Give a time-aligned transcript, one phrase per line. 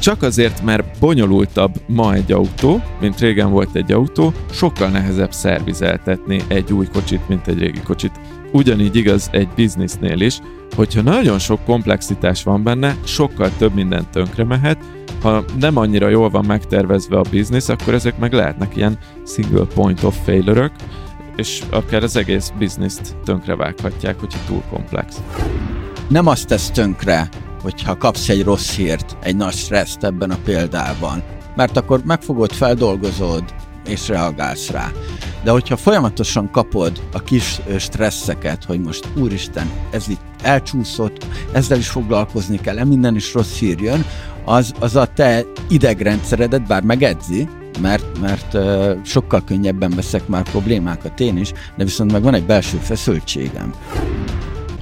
[0.00, 6.42] Csak azért, mert bonyolultabb ma egy autó, mint régen volt egy autó, sokkal nehezebb szervizeltetni
[6.48, 8.12] egy új kocsit, mint egy régi kocsit.
[8.52, 10.40] Ugyanígy igaz egy biznisznél is,
[10.76, 14.78] hogyha nagyon sok komplexitás van benne, sokkal több minden tönkre mehet,
[15.22, 20.02] ha nem annyira jól van megtervezve a biznisz, akkor ezek meg lehetnek ilyen single point
[20.02, 20.72] of failure
[21.36, 25.22] és akár az egész bizniszt tönkre vághatják, hogyha túl komplex.
[26.08, 27.28] Nem azt tesz tönkre,
[27.62, 31.22] hogyha kapsz egy rossz hírt, egy nagy stresszt ebben a példában,
[31.56, 33.44] mert akkor megfogod, feldolgozod,
[33.88, 34.90] és reagálsz rá.
[35.42, 41.88] De hogyha folyamatosan kapod a kis stresszeket, hogy most úristen, ez itt elcsúszott, ezzel is
[41.88, 44.04] foglalkozni kell, minden is rossz hír jön,
[44.44, 47.48] az, az a te idegrendszeredet bár megedzi,
[47.80, 48.56] mert, mert
[49.06, 53.74] sokkal könnyebben veszek már problémákat én is, de viszont meg van egy belső feszültségem.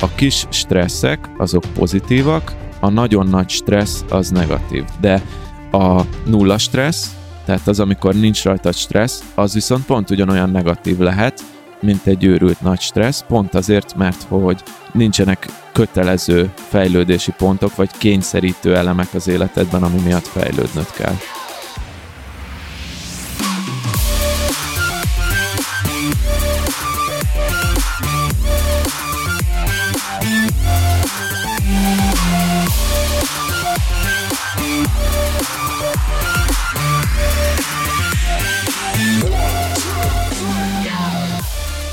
[0.01, 5.23] A kis stresszek azok pozitívak, a nagyon nagy stressz az negatív, de
[5.71, 11.41] a nulla stressz, tehát az, amikor nincs rajta stressz, az viszont pont ugyanolyan negatív lehet,
[11.81, 18.77] mint egy őrült nagy stressz, pont azért, mert hogy nincsenek kötelező fejlődési pontok, vagy kényszerítő
[18.77, 21.15] elemek az életedben, ami miatt fejlődnöd kell.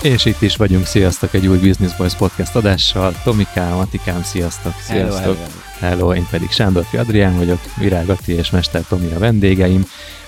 [0.06, 3.14] És itt is vagyunk, sziasztok, egy új Business Boys podcast adással.
[3.23, 4.73] Tomikám, Atikám, sziasztok.
[4.80, 5.20] Sziasztok.
[5.20, 5.95] Hello, hello.
[5.95, 9.86] hello én pedig Sándorfi Adrián vagyok, Virág Ati és Mester Tomi a vendégeim.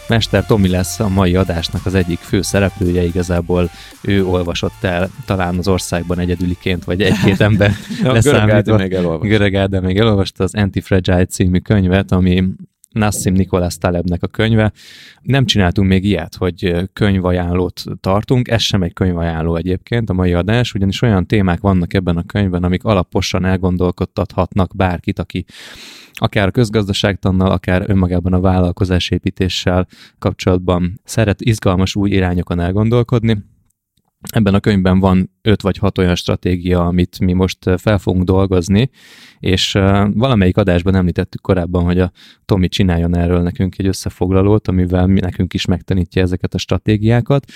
[0.07, 3.69] Mester Tomi lesz a mai adásnak az egyik fő szereplője, igazából
[4.01, 7.71] ő olvasott el talán az országban egyedüliként, vagy egy-két ember
[8.03, 8.77] leszámítva.
[8.77, 9.27] még elolvasta.
[9.27, 12.43] Görög Ádám még elolvasta az Anti-Fragile című könyvet, ami
[12.91, 14.71] Nassim Nikolas Talebnek a könyve.
[15.21, 20.73] Nem csináltunk még ilyet, hogy könyvajánlót tartunk, ez sem egy könyvajánló egyébként, a mai adás,
[20.73, 25.45] ugyanis olyan témák vannak ebben a könyvben, amik alaposan elgondolkodtathatnak bárkit, aki
[26.13, 29.87] akár közgazdaságtannal, akár önmagában a vállalkozásépítéssel
[30.19, 33.37] kapcsolatban szeret izgalmas új irányokon elgondolkodni.
[34.29, 38.89] Ebben a könyvben van öt vagy hat olyan stratégia, amit mi most fel fogunk dolgozni,
[39.39, 39.71] és
[40.13, 42.11] valamelyik adásban említettük korábban, hogy a
[42.45, 47.51] Tomi csináljon erről nekünk egy összefoglalót, amivel mi nekünk is megtanítja ezeket a stratégiákat.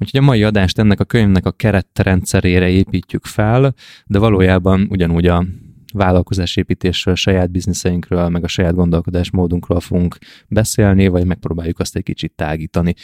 [0.00, 3.74] Úgyhogy a mai adást ennek a könyvnek a keretrendszerére építjük fel,
[4.06, 5.46] de valójában ugyanúgy a
[5.92, 12.94] vállalkozásépítésről, saját bizniszeinkről, meg a saját gondolkodásmódunkról fogunk beszélni, vagy megpróbáljuk azt egy kicsit tágítani.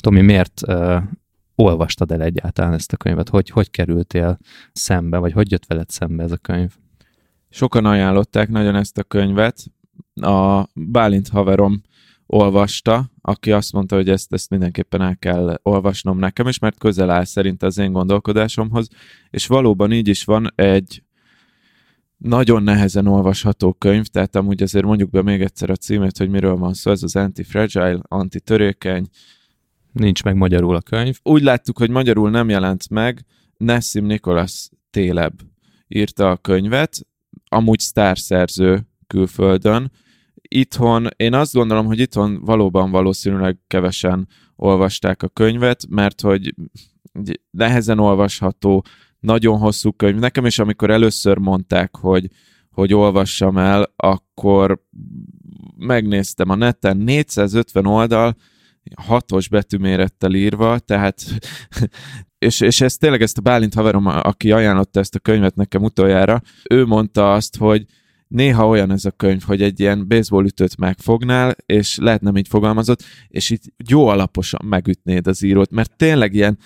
[0.00, 0.60] Tomi, miért
[1.54, 3.28] olvastad el egyáltalán ezt a könyvet?
[3.28, 4.38] Hogy, hogy kerültél
[4.72, 6.72] szembe, vagy hogy jött veled szembe ez a könyv?
[7.48, 9.64] Sokan ajánlották nagyon ezt a könyvet.
[10.14, 11.82] A Bálint haverom
[12.26, 17.10] olvasta, aki azt mondta, hogy ezt, ezt mindenképpen el kell olvasnom nekem is, mert közel
[17.10, 18.88] áll szerint az én gondolkodásomhoz,
[19.30, 21.02] és valóban így is van egy
[22.16, 26.56] nagyon nehezen olvasható könyv, tehát amúgy azért mondjuk be még egyszer a címét, hogy miről
[26.56, 29.06] van szó, ez az anti-fragile, anti-törékeny,
[29.92, 31.18] Nincs meg magyarul a könyv.
[31.22, 33.24] Úgy láttuk, hogy magyarul nem jelent meg.
[33.56, 35.32] Nessim Nicholas Téleb
[35.88, 37.06] írta a könyvet,
[37.48, 39.92] amúgy sztárszerző külföldön.
[40.34, 46.54] Itthon, én azt gondolom, hogy itthon valóban valószínűleg kevesen olvasták a könyvet, mert hogy
[47.50, 48.84] nehezen olvasható,
[49.20, 50.18] nagyon hosszú könyv.
[50.18, 52.28] Nekem is, amikor először mondták, hogy,
[52.70, 54.82] hogy olvassam el, akkor
[55.76, 58.36] megnéztem a neten, 450 oldal,
[58.96, 61.24] hatos betűmérettel írva, tehát
[62.38, 66.42] és, és ez tényleg ezt a Bálint haverom, aki ajánlotta ezt a könyvet nekem utoljára,
[66.70, 67.84] ő mondta azt, hogy
[68.28, 72.48] néha olyan ez a könyv, hogy egy ilyen baseball ütőt megfognál, és lehet nem így
[72.48, 76.58] fogalmazott, és itt jó alaposan megütnéd az írót, mert tényleg ilyen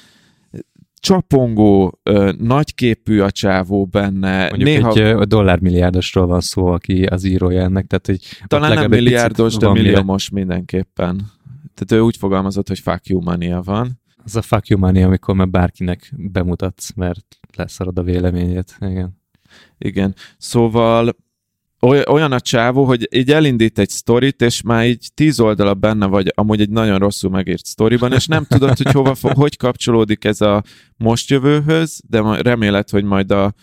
[1.00, 4.48] csapongó, ö, nagyképű a csávó benne.
[4.48, 5.20] Mondjuk Néha...
[5.20, 7.86] egy dollármilliárdosról van szó, aki az írója ennek.
[7.86, 11.30] Tehát, hogy Talán nem milliárdos, de milliómos mindenképpen.
[11.76, 14.00] Tehát ő úgy fogalmazott, hogy fuck you mania van.
[14.24, 18.76] Az a fuck you mania, amikor már bárkinek bemutatsz, mert leszarod a véleményét.
[18.80, 19.20] Igen.
[19.78, 20.14] Igen.
[20.38, 21.16] Szóval
[21.80, 26.32] olyan a csávó, hogy így elindít egy sztorit, és már így tíz oldala benne vagy
[26.34, 30.62] amúgy egy nagyon rosszul megírt sztoriban, és nem tudod, hogy hova, hogy kapcsolódik ez a
[30.96, 33.54] most jövőhöz, de remélet, hogy majd a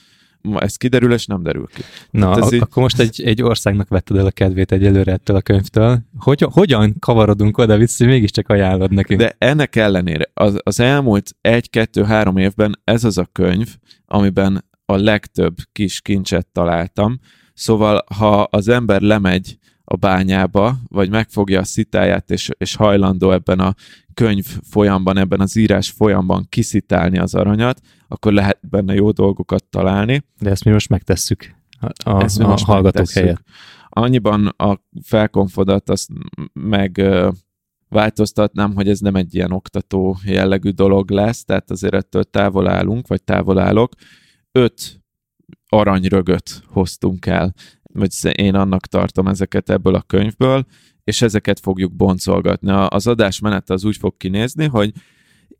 [0.55, 1.81] ez kiderül, és nem derül ki.
[2.09, 2.61] Na, ez így...
[2.61, 5.99] akkor most egy, egy országnak vetted el a kedvét egyelőre ettől a könyvtől.
[6.17, 9.19] Hogy, hogyan kavarodunk oda vissza, mégiscsak ajánlod nekünk?
[9.19, 13.75] De ennek ellenére az, az elmúlt egy-kettő-három évben ez az a könyv,
[14.05, 17.19] amiben a legtöbb kis kincset találtam,
[17.53, 19.57] szóval ha az ember lemegy
[19.93, 23.75] a bányába, vagy megfogja a szitáját, és, és hajlandó ebben a
[24.13, 30.23] könyv folyamban, ebben az írás folyamban kiszitálni az aranyat, akkor lehet benne jó dolgokat találni.
[30.39, 33.23] De ezt mi most megtesszük a, a, ezt a most hallgatók megtesszük.
[33.23, 33.43] helyett.
[33.89, 36.09] Annyiban a felkonfodat azt
[36.53, 37.01] meg
[37.89, 43.07] változtatnám, hogy ez nem egy ilyen oktató jellegű dolog lesz, tehát azért ettől távol állunk,
[43.07, 43.93] vagy távol állok.
[44.51, 45.01] Öt
[45.67, 47.53] aranyrögöt hoztunk el,
[47.93, 50.65] vagy én annak tartom ezeket ebből a könyvből,
[51.03, 52.71] és ezeket fogjuk boncolgatni.
[52.71, 54.91] Az adás menete az úgy fog kinézni, hogy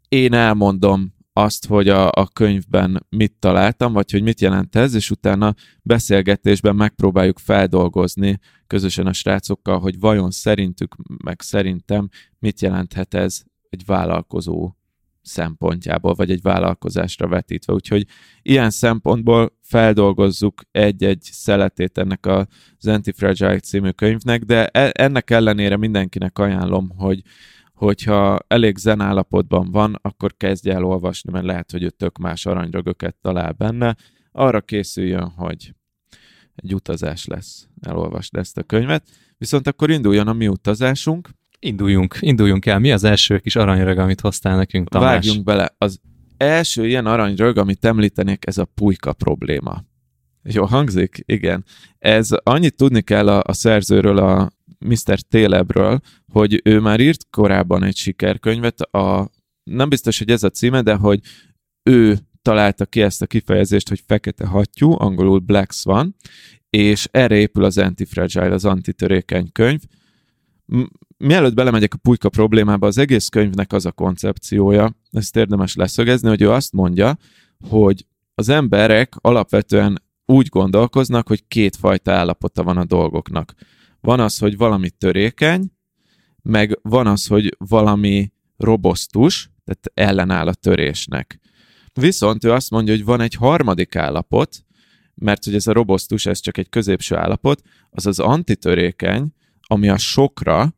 [0.07, 5.11] én elmondom azt, hogy a, a könyvben mit találtam, vagy hogy mit jelent ez, és
[5.11, 12.09] utána beszélgetésben megpróbáljuk feldolgozni közösen a srácokkal, hogy vajon szerintük, meg szerintem
[12.39, 14.73] mit jelenthet ez egy vállalkozó
[15.23, 17.73] szempontjából, vagy egy vállalkozásra vetítve.
[17.73, 18.05] Úgyhogy
[18.41, 26.39] ilyen szempontból feldolgozzuk egy-egy szeletét ennek az Antifragile című könyvnek, de e, ennek ellenére mindenkinek
[26.39, 27.21] ajánlom, hogy
[27.73, 32.45] hogyha elég zen állapotban van, akkor kezdje el olvasni, mert lehet, hogy ő tök más
[32.45, 33.95] aranyrögöket talál benne.
[34.31, 35.73] Arra készüljön, hogy
[36.55, 39.07] egy utazás lesz, elolvasd ezt a könyvet.
[39.37, 41.29] Viszont akkor induljon a mi utazásunk.
[41.63, 42.79] Induljunk, induljunk el.
[42.79, 45.09] Mi az első kis aranyrög, amit hoztál nekünk, Tamás?
[45.09, 45.75] Vágjunk bele.
[45.77, 45.99] Az
[46.37, 49.83] első ilyen aranyrög, amit említenék, ez a pulyka probléma.
[50.43, 51.23] Jó hangzik?
[51.25, 51.65] Igen.
[51.99, 55.19] Ez annyit tudni kell a, a szerzőről, a Mr.
[55.19, 55.99] Télebről,
[56.31, 59.29] hogy ő már írt korábban egy sikerkönyvet, a,
[59.63, 61.19] nem biztos, hogy ez a címe, de hogy
[61.83, 66.15] ő találta ki ezt a kifejezést, hogy fekete hattyú, angolul Black Swan,
[66.69, 69.79] és erre épül az Antifragile, az antitörékeny könyv.
[71.25, 76.41] Mielőtt belemegyek a pulyka problémába, az egész könyvnek az a koncepciója, ezt érdemes leszögezni, hogy
[76.41, 77.17] ő azt mondja,
[77.69, 78.05] hogy
[78.35, 83.53] az emberek alapvetően úgy gondolkoznak, hogy kétfajta állapota van a dolgoknak.
[84.01, 85.71] Van az, hogy valami törékeny,
[86.41, 91.39] meg van az, hogy valami robosztus, tehát ellenáll a törésnek.
[91.93, 94.65] Viszont ő azt mondja, hogy van egy harmadik állapot,
[95.15, 99.97] mert hogy ez a robosztus, ez csak egy középső állapot, az az antitörékeny, ami a
[99.97, 100.73] sokra,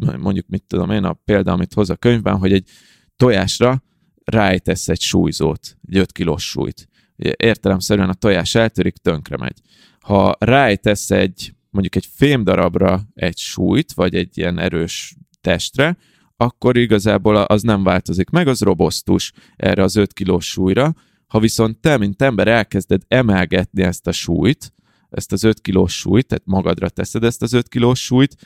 [0.00, 2.68] tehát mondjuk mit tudom én, a példa, amit hoz a könyvben, hogy egy
[3.16, 3.82] tojásra
[4.24, 6.88] rájtesz egy súlyzót, egy 5 kilós súlyt.
[7.36, 9.60] Értelemszerűen a tojás eltörik, tönkre megy.
[10.00, 15.96] Ha rájtesz egy mondjuk egy fémdarabra egy súlyt, vagy egy ilyen erős testre,
[16.36, 20.94] akkor igazából az nem változik meg, az robosztus erre az 5 kilós súlyra.
[21.26, 24.72] Ha viszont te, mint ember elkezded emelgetni ezt a súlyt,
[25.10, 28.36] ezt az 5 kilós súlyt, tehát magadra teszed ezt az 5 kilós súlyt,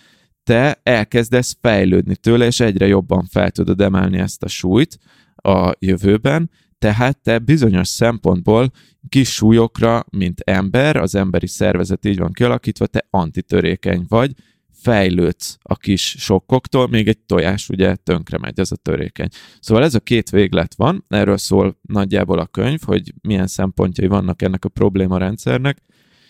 [0.46, 4.98] te elkezdesz fejlődni tőle, és egyre jobban fel tudod emelni ezt a súlyt
[5.36, 8.70] a jövőben, tehát te bizonyos szempontból
[9.08, 14.32] kis súlyokra, mint ember, az emberi szervezet így van kialakítva, te antitörékeny vagy,
[14.72, 19.28] fejlődsz a kis sokkoktól, még egy tojás ugye tönkre megy, ez a törékeny.
[19.60, 24.42] Szóval ez a két véglet van, erről szól nagyjából a könyv, hogy milyen szempontjai vannak
[24.42, 25.82] ennek a probléma rendszernek,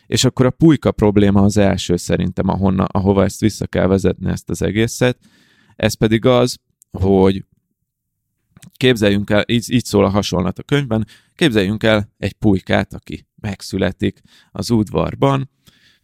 [0.06, 4.50] és akkor a pulyka probléma az első szerintem, ahonna, ahova ezt vissza kell vezetni ezt
[4.50, 5.18] az egészet,
[5.76, 6.58] ez pedig az,
[6.90, 7.44] hogy
[8.76, 14.22] képzeljünk el, így, így szól a hasonlat a könyvben, képzeljünk el egy pulykát, aki megszületik
[14.52, 15.50] az udvarban.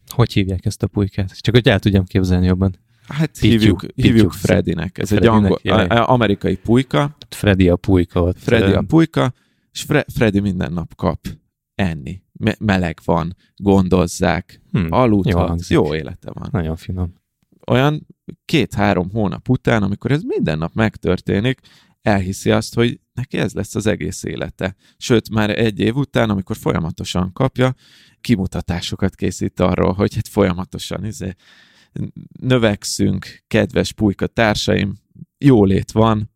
[0.06, 1.40] Hogy hívják ezt a pulykát?
[1.40, 2.78] Csak hogy el tudjam képzelni jobban.
[3.08, 4.98] Hát pittyú, hívjuk, pittyú, hívjuk Fredinek.
[4.98, 7.17] Ez Fredinek, egy angol, amerikai pulyka.
[7.29, 8.38] Freddy a pulyka ott.
[8.38, 9.32] Freddy a pulyka,
[9.72, 11.27] és Fre- Freddy minden nap kap
[11.74, 12.22] enni.
[12.32, 16.48] Me- meleg van, gondozzák, hmm, aludhat, jó, jó élete van.
[16.52, 17.14] Nagyon finom.
[17.67, 18.06] Olyan
[18.44, 21.60] két-három hónap után, amikor ez minden nap megtörténik,
[22.02, 24.76] elhiszi azt, hogy neki ez lesz az egész élete.
[24.96, 27.74] Sőt, már egy év után, amikor folyamatosan kapja,
[28.20, 31.34] kimutatásokat készít arról, hogy hát folyamatosan izé,
[32.41, 34.94] növekszünk, kedves pulyka társaim,
[35.38, 36.31] jólét van,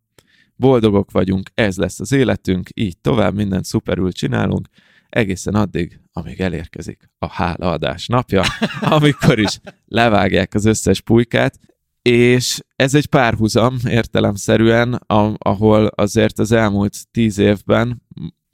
[0.55, 4.67] boldogok vagyunk, ez lesz az életünk, így tovább mindent szuperül csinálunk,
[5.09, 8.43] egészen addig, amíg elérkezik a hálaadás napja,
[8.97, 11.59] amikor is levágják az összes pulykát,
[12.01, 14.93] és ez egy párhuzam értelemszerűen,
[15.37, 18.01] ahol azért az elmúlt tíz évben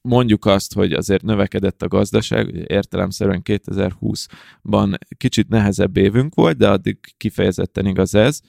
[0.02, 6.98] mondjuk azt, hogy azért növekedett a gazdaság, értelemszerűen 2020-ban kicsit nehezebb évünk volt, de addig
[7.18, 8.40] kifejezetten igaz ez.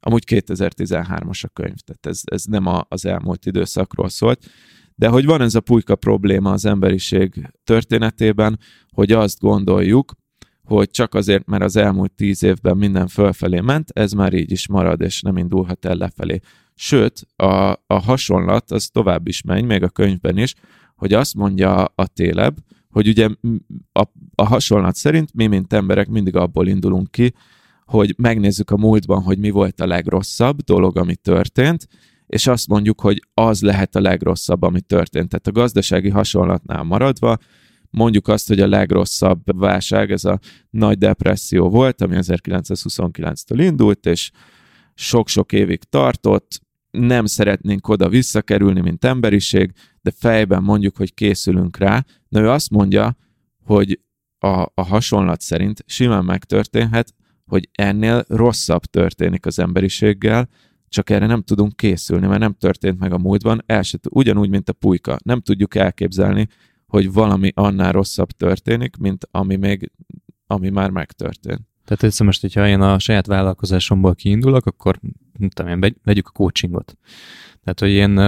[0.00, 4.46] Amúgy 2013-as a könyv, tehát ez, ez nem a, az elmúlt időszakról szólt.
[4.98, 8.58] De hogy van ez a pulyka probléma az emberiség történetében,
[8.90, 10.12] hogy azt gondoljuk,
[10.64, 14.68] hogy csak azért, mert az elmúlt tíz évben minden fölfelé ment, ez már így is
[14.68, 16.40] marad, és nem indulhat el lefelé.
[16.74, 20.54] Sőt, a, a hasonlat az tovább is megy, még a könyvben is,
[20.96, 22.58] hogy azt mondja a téleb,
[22.90, 23.28] hogy ugye
[23.92, 24.02] a,
[24.34, 27.32] a hasonlat szerint mi, mint emberek mindig abból indulunk ki,
[27.84, 31.88] hogy megnézzük a múltban, hogy mi volt a legrosszabb dolog, ami történt,
[32.28, 35.28] és azt mondjuk, hogy az lehet a legrosszabb, ami történt.
[35.28, 37.36] Tehát a gazdasági hasonlatnál maradva,
[37.90, 40.38] mondjuk azt, hogy a legrosszabb válság, ez a
[40.70, 44.30] nagy depresszió volt, ami 1929-től indult, és
[44.94, 52.04] sok-sok évig tartott, nem szeretnénk oda visszakerülni, mint emberiség, de fejben mondjuk, hogy készülünk rá.
[52.28, 53.16] Na ő azt mondja,
[53.64, 54.00] hogy
[54.38, 57.14] a, a hasonlat szerint simán megtörténhet,
[57.46, 60.48] hogy ennél rosszabb történik az emberiséggel,
[60.88, 64.68] csak erre nem tudunk készülni, mert nem történt meg a múltban, el se, ugyanúgy, mint
[64.68, 65.16] a pulyka.
[65.24, 66.48] Nem tudjuk elképzelni,
[66.86, 69.92] hogy valami annál rosszabb történik, mint ami még,
[70.46, 71.60] ami már megtörtént.
[71.84, 75.00] Tehát össze most, hogyha én a saját vállalkozásomból kiindulok, akkor
[75.38, 76.96] nem tudom én, vegyük a coachingot.
[77.64, 78.18] Tehát, hogy én,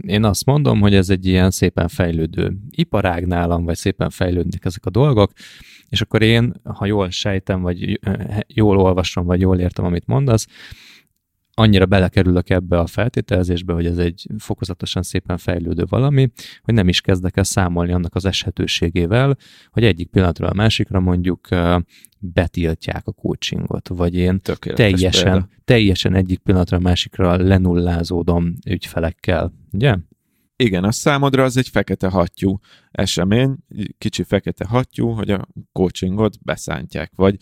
[0.00, 4.86] én azt mondom, hogy ez egy ilyen szépen fejlődő iparág nálam, vagy szépen fejlődnek ezek
[4.86, 5.32] a dolgok,
[5.88, 8.00] és akkor én, ha jól sejtem, vagy
[8.46, 10.46] jól olvasom, vagy jól értem, amit mondasz,
[11.58, 16.30] annyira belekerülök ebbe a feltételezésbe, hogy ez egy fokozatosan szépen fejlődő valami,
[16.62, 19.36] hogy nem is kezdek el számolni annak az eshetőségével,
[19.70, 21.48] hogy egyik pillanatról a másikra mondjuk
[22.18, 24.40] betiltják a coachingot, vagy én
[24.74, 29.96] teljesen, teljesen egyik pillanatra a másikra lenullázódom ügyfelekkel, ugye?
[30.56, 32.58] Igen, a számodra az egy fekete hattyú
[32.90, 33.56] esemény,
[33.98, 37.36] kicsi fekete hattyú, hogy a coachingot beszántják, vagy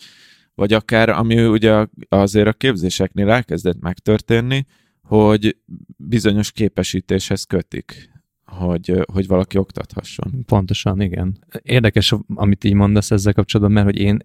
[0.55, 4.65] vagy akár, ami ugye azért a képzéseknél elkezdett megtörténni,
[5.01, 5.57] hogy
[5.97, 8.09] bizonyos képesítéshez kötik,
[8.45, 10.43] hogy, hogy valaki oktathasson.
[10.45, 11.45] Pontosan, igen.
[11.61, 14.19] Érdekes, amit így mondasz ezzel kapcsolatban, mert hogy én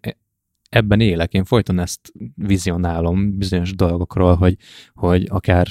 [0.69, 4.57] ebben élek, én folyton ezt vizionálom bizonyos dolgokról, hogy,
[4.95, 5.67] hogy akár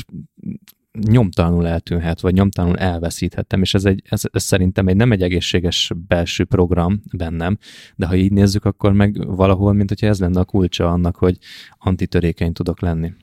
[0.92, 5.92] nyomtalanul eltűnhet, vagy nyomtalanul elveszíthettem, és ez, egy, ez, ez szerintem egy nem egy egészséges
[6.08, 7.58] belső program bennem,
[7.96, 11.38] de ha így nézzük, akkor meg valahol, mint hogyha ez lenne a kulcsa annak, hogy
[11.78, 13.14] antitörékeny tudok lenni.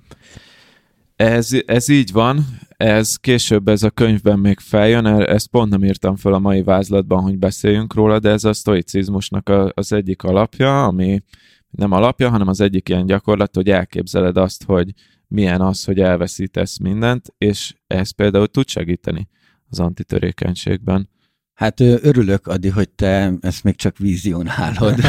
[1.17, 6.17] Ez, ez így van, ez később ez a könyvben még feljön, ezt pont nem írtam
[6.17, 10.85] fel a mai vázlatban, hogy beszéljünk róla, de ez a stoicizmusnak a, az egyik alapja,
[10.85, 11.23] ami
[11.71, 14.93] nem alapja, hanem az egyik ilyen gyakorlat, hogy elképzeled azt, hogy
[15.29, 19.29] milyen az, hogy elveszítesz mindent, és ez például tud segíteni
[19.69, 21.11] az antitörékenységben.
[21.57, 24.95] Hát örülök, Adi, hogy te ezt még csak vízionálod.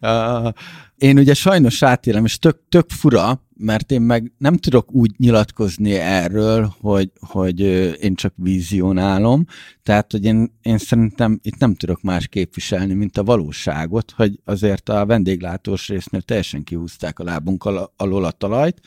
[0.96, 5.92] én ugye sajnos átélem, és tök, tök fura, mert én meg nem tudok úgy nyilatkozni
[5.92, 7.60] erről, hogy, hogy
[8.00, 9.46] én csak vízionálom,
[9.82, 14.88] tehát, hogy én, én szerintem itt nem tudok más képviselni, mint a valóságot, hogy azért
[14.88, 17.64] a vendéglátós résznél teljesen kihúzták a lábunk
[17.96, 18.80] alól a talajt,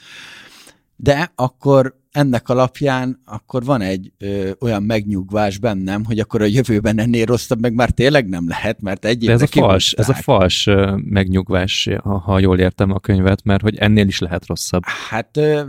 [0.96, 7.00] de akkor ennek alapján akkor van egy ö, olyan megnyugvás bennem, hogy akkor a jövőben
[7.00, 10.14] ennél rosszabb meg már tényleg nem lehet, mert egy De ez a fals, ez a
[10.14, 14.82] fals megnyugvás, ha, ha jól értem a könyvet, mert hogy ennél is lehet rosszabb.
[15.10, 15.64] Hát ö,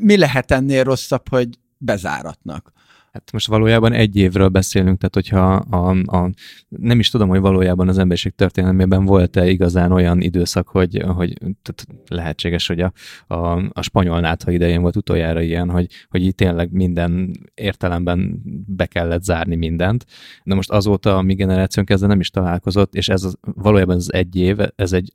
[0.00, 2.72] mi lehet ennél rosszabb, hogy bezáratnak?
[3.16, 6.30] Hát most valójában egy évről beszélünk, tehát hogyha a, a,
[6.68, 11.86] nem is tudom, hogy valójában az emberiség történelmében volt-e igazán olyan időszak, hogy, hogy tehát
[12.08, 12.92] lehetséges, hogy a,
[13.26, 18.86] a, a spanyol nátha idején volt utoljára ilyen, hogy, hogy itt tényleg minden értelemben be
[18.86, 20.04] kellett zárni mindent.
[20.44, 24.12] De most azóta a mi generációnk ezzel nem is találkozott, és ez az, valójában az
[24.12, 25.12] egy év, ez egy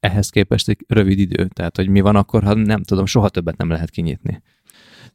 [0.00, 1.46] ehhez képest egy rövid idő.
[1.46, 4.42] Tehát, hogy mi van akkor, ha nem tudom, soha többet nem lehet kinyitni.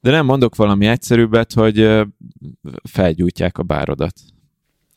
[0.02, 2.02] De nem mondok valami egyszerűbbet, hogy
[2.84, 4.14] felgyújtják a bárodat.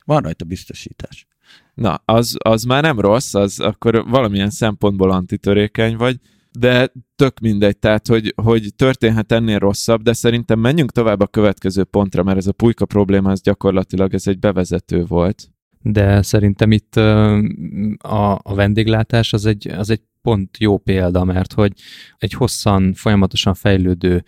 [0.04, 1.26] Van rajta biztosítás.
[1.74, 6.20] Na, az, az már nem rossz, az akkor valamilyen szempontból antitörékeny vagy,
[6.58, 11.84] de tök mindegy, tehát hogy, hogy történhet ennél rosszabb, de szerintem menjünk tovább a következő
[11.84, 15.53] pontra, mert ez a pulyka probléma, ez gyakorlatilag ez egy bevezető volt.
[15.86, 21.72] De szerintem itt a, a vendéglátás az egy, az egy pont jó példa, mert hogy
[22.18, 24.24] egy hosszan, folyamatosan fejlődő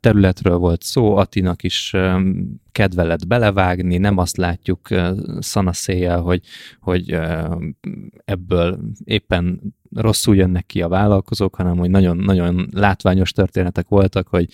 [0.00, 1.94] területről volt szó, Atinak is
[2.72, 4.88] kedve lett belevágni, nem azt látjuk
[5.38, 6.42] szanaszéjjel, hogy,
[6.80, 7.18] hogy
[8.24, 14.48] ebből éppen rosszul jönnek ki a vállalkozók, hanem hogy nagyon-nagyon látványos történetek voltak, hogy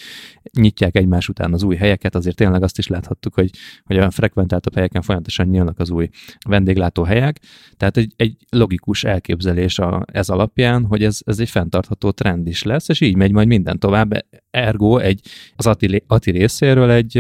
[0.53, 3.51] nyitják egymás után az új helyeket, azért tényleg azt is láthattuk, hogy,
[3.85, 6.09] hogy a frekventáltabb helyeken folyamatosan nyílnak az új
[6.49, 7.41] vendéglátó helyek,
[7.77, 12.63] tehát egy, egy logikus elképzelés a, ez alapján, hogy ez, ez egy fenntartható trend is
[12.63, 15.21] lesz, és így megy majd minden tovább, ergo egy,
[15.57, 17.17] az Ati, Ati részéről egy,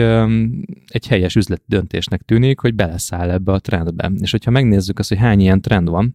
[0.87, 4.13] egy helyes üzleti döntésnek tűnik, hogy beleszáll ebbe a trendbe.
[4.21, 6.13] És hogyha megnézzük azt, hogy hány ilyen trend van,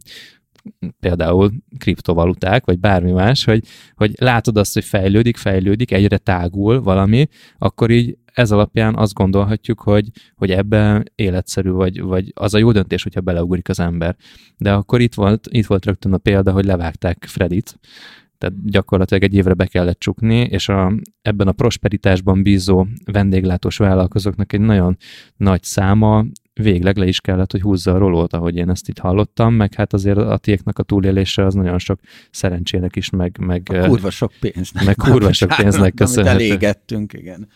[1.00, 3.64] például kriptovaluták, vagy bármi más, hogy,
[3.96, 7.28] hogy látod azt, hogy fejlődik, fejlődik, egyre tágul valami,
[7.58, 12.72] akkor így ez alapján azt gondolhatjuk, hogy, hogy ebben életszerű, vagy, vagy az a jó
[12.72, 14.16] döntés, hogyha beleugrik az ember.
[14.58, 17.80] De akkor itt volt, itt volt rögtön a példa, hogy levágták Fredit,
[18.38, 24.54] tehát gyakorlatilag egy évre be kellett csukni, és a, ebben a prosperitásban bízó vendéglátós vállalkozóknak
[24.54, 24.98] egy nagyon
[25.38, 29.54] nagy száma végleg le is kellett, hogy húzza a rolót, ahogy én ezt itt hallottam,
[29.54, 32.00] meg hát azért a tiéknek a túlélése az nagyon sok
[32.32, 33.38] szerencsének is, meg...
[33.40, 34.86] meg a kurva sok pénznek.
[34.86, 36.36] Meg kurva sok pénznek köszönhető.
[36.38, 37.48] Amit elégettünk, igen.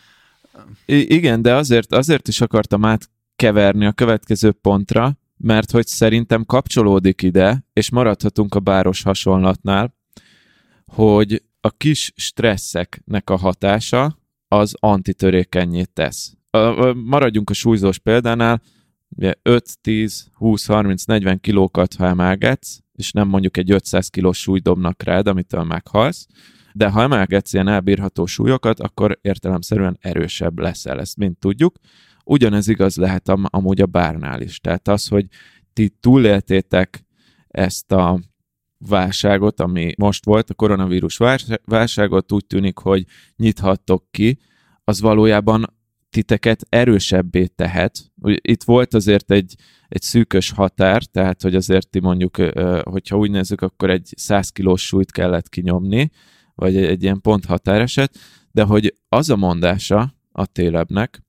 [0.86, 7.22] I- igen, de azért, azért is akartam átkeverni a következő pontra, mert hogy szerintem kapcsolódik
[7.22, 9.94] ide, és maradhatunk a báros hasonlatnál,
[10.86, 16.32] hogy a kis stresszeknek a hatása az antitörékenyé tesz.
[16.94, 18.62] Maradjunk a súlyzós példánál,
[19.08, 24.38] ugye 5, 10, 20, 30, 40 kilókat, ha emelgetsz, és nem mondjuk egy 500 kilós
[24.38, 26.26] súly dobnak rád, amitől meghalsz,
[26.72, 31.76] de ha emelgetsz ilyen elbírható súlyokat, akkor értelemszerűen erősebb leszel, ezt mind tudjuk.
[32.24, 34.60] Ugyanez igaz lehet am- amúgy a bárnál is.
[34.60, 35.26] Tehát az, hogy
[35.72, 37.06] ti túléltétek
[37.48, 38.20] ezt a
[38.78, 41.18] válságot, ami most volt, a koronavírus
[41.64, 43.04] válságot, úgy tűnik, hogy
[43.36, 44.38] nyithattok ki,
[44.84, 45.77] az valójában
[46.10, 48.12] titeket erősebbé tehet.
[48.24, 49.54] Itt volt azért egy,
[49.88, 52.36] egy szűkös határ, tehát hogy azért ti mondjuk,
[52.82, 56.10] hogyha úgy nézzük, akkor egy 100 kilós súlyt kellett kinyomni,
[56.54, 58.18] vagy egy, egy ilyen pont határeset,
[58.50, 61.22] de hogy az a mondása a télebnek,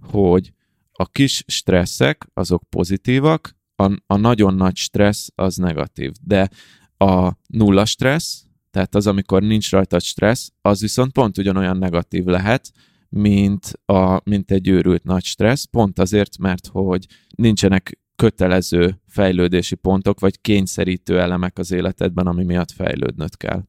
[0.00, 0.52] hogy
[0.92, 6.12] a kis stresszek azok pozitívak, a, a nagyon nagy stressz az negatív.
[6.22, 6.48] De
[6.96, 12.72] a nulla stressz, tehát az, amikor nincs rajta stressz, az viszont pont ugyanolyan negatív lehet,
[13.12, 20.20] mint, a, mint egy őrült nagy stressz, pont azért, mert hogy nincsenek kötelező fejlődési pontok,
[20.20, 23.62] vagy kényszerítő elemek az életedben, ami miatt fejlődnöd kell.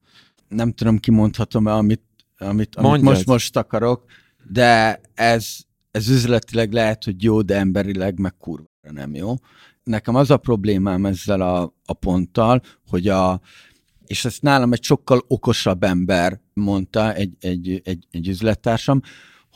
[0.47, 2.03] Nem tudom, kimondhatom-e, amit,
[2.37, 4.05] amit, amit most, most akarok,
[4.51, 5.47] de ez,
[5.91, 9.35] ez üzletileg lehet, hogy jó, de emberileg meg kurva nem jó
[9.83, 13.41] nekem az a problémám ezzel a, a ponttal, hogy a,
[14.05, 19.01] és ezt nálam egy sokkal okosabb ember mondta, egy, egy, egy, egy üzlettársam,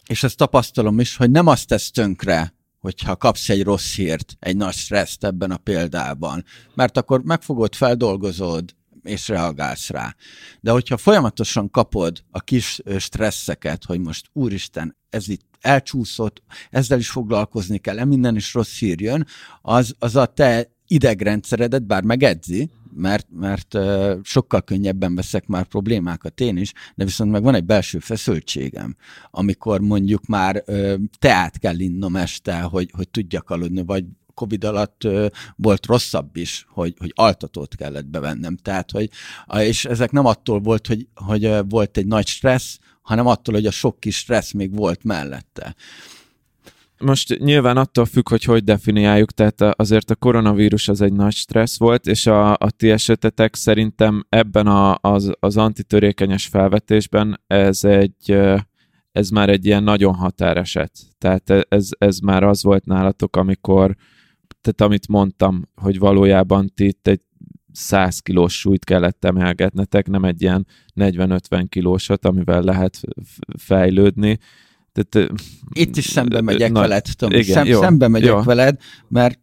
[0.08, 4.56] és ezt tapasztalom is, hogy nem azt tesz tönkre, hogyha kapsz egy rossz hírt, egy
[4.56, 6.44] nagy stresszt ebben a példában,
[6.76, 10.16] mert akkor megfogod, feldolgozod, és reagálsz rá.
[10.62, 17.10] De hogyha folyamatosan kapod a kis stresszeket, hogy most úristen, ez itt elcsúszott, ezzel is
[17.10, 19.28] foglalkozni kell, minden is rossz hír jön,
[19.62, 23.78] az, az a te idegrendszeredet, bár megedzi, mert, mert
[24.24, 28.96] sokkal könnyebben veszek már problémákat én is, de viszont meg van egy belső feszültségem,
[29.32, 30.64] amikor mondjuk már
[31.20, 35.08] teát kell innom este, hogy, hogy tudjak aludni, vagy Covid alatt
[35.56, 38.58] volt rosszabb is, hogy, hogy altatót kellett bevennem.
[38.58, 39.10] Tehát, hogy,
[39.60, 43.72] és ezek nem attól volt, hogy, hogy volt egy nagy stressz, hanem attól, hogy a
[43.72, 45.76] sok kis stressz még volt mellette.
[47.00, 51.78] Most nyilván attól függ, hogy hogy definiáljuk, tehát azért a koronavírus az egy nagy stressz
[51.78, 58.38] volt, és a, a ti esetetek szerintem ebben a, az, az antitörékenyes felvetésben ez egy
[59.18, 60.92] ez már egy ilyen nagyon határeset.
[61.18, 63.96] Tehát ez, ez már az volt nálatok, amikor,
[64.62, 67.22] tehát amit mondtam, hogy valójában ti itt egy
[67.72, 73.00] 100 kilós súlyt kellett emelgetnetek, nem egy ilyen 40-50 kilósat, amivel lehet
[73.58, 74.38] fejlődni.
[75.04, 75.32] Tehát,
[75.74, 77.38] Itt is szembe megyek na, veled, Tomi.
[77.38, 78.42] Igen, Szem, jó, szembe megyek jó.
[78.42, 79.40] veled, mert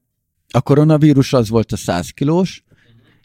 [0.51, 2.65] a koronavírus az volt a 100 kilós,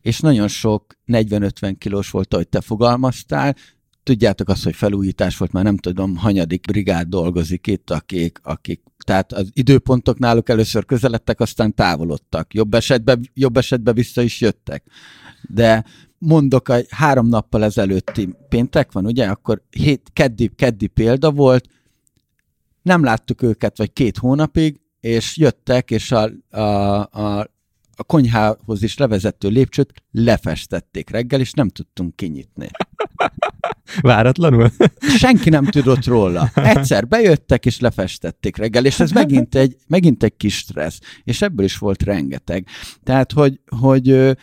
[0.02, 3.56] és nagyon sok 40-50 kilós volt, ahogy te fogalmaztál,
[4.04, 9.34] tudjátok azt, hogy felújítás volt, már nem tudom, hanyadik brigád dolgozik itt, akik, akik tehát
[9.34, 12.54] az időpontok náluk először közeledtek, aztán távolodtak.
[12.54, 14.84] Jobb esetben, jobb esetben vissza is jöttek.
[15.42, 15.86] De
[16.18, 21.68] mondok, egy három nappal ezelőtti péntek van, ugye, akkor hét, keddi, keddi példa volt,
[22.82, 26.60] nem láttuk őket, vagy két hónapig, és jöttek, és a, a,
[27.12, 27.40] a,
[27.96, 32.70] a konyhához is levezető lépcsőt lefestették reggel, és nem tudtunk kinyitni.
[34.02, 34.72] Váratlanul?
[35.20, 36.52] Senki nem tudott róla.
[36.54, 41.00] Egyszer bejöttek és lefestették reggel, és ez megint egy, megint egy kis stressz.
[41.24, 42.68] És ebből is volt rengeteg.
[43.04, 44.38] Tehát, hogy, hogy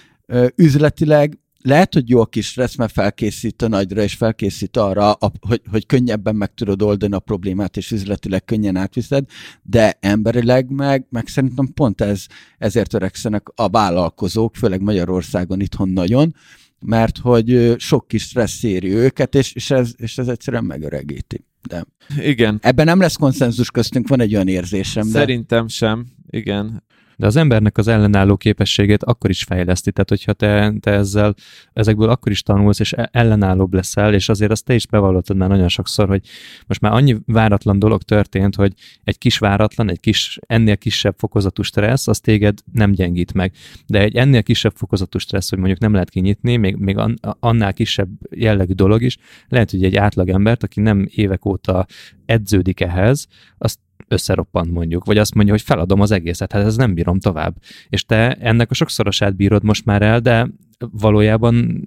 [0.57, 5.33] üzletileg lehet, hogy jó a kis stressz, mert felkészít a nagyra, és felkészít arra, a,
[5.41, 9.25] hogy, hogy könnyebben meg tudod oldani a problémát, és üzletileg könnyen átviszed,
[9.63, 12.27] de emberileg meg, meg szerintem pont ez,
[12.59, 16.35] ezért törekszenek a vállalkozók, főleg Magyarországon itthon nagyon,
[16.79, 21.45] mert hogy sok kis stressz éri őket, és, és, ez, és ez egyszerűen megöregíti.
[21.69, 21.85] De
[22.21, 22.59] igen.
[22.63, 25.07] Ebben nem lesz konszenzus köztünk, van egy olyan érzésem.
[25.07, 25.73] Szerintem de...
[25.73, 26.85] sem, igen.
[27.17, 31.35] De az embernek az ellenálló képességét akkor is fejleszti, tehát hogyha te, te ezzel,
[31.73, 35.49] ezekből akkor is tanulsz, és e- ellenállóbb leszel, és azért azt te is bevallottad már
[35.49, 36.29] nagyon sokszor, hogy
[36.67, 38.73] most már annyi váratlan dolog történt, hogy
[39.05, 43.53] egy kis váratlan, egy kis, ennél kisebb fokozatú stressz, az téged nem gyengít meg.
[43.87, 46.97] De egy ennél kisebb fokozatú stressz, hogy mondjuk nem lehet kinyitni, még, még
[47.41, 49.17] annál kisebb jellegű dolog is,
[49.49, 51.87] lehet, hogy egy átlag embert, aki nem évek óta
[52.27, 53.27] edződik ehhez,
[53.59, 57.55] azt összeroppant mondjuk, vagy azt mondja, hogy feladom az egészet, hát ez nem bírom tovább.
[57.89, 61.87] És te ennek a sokszorosát bírod most már el, de valójában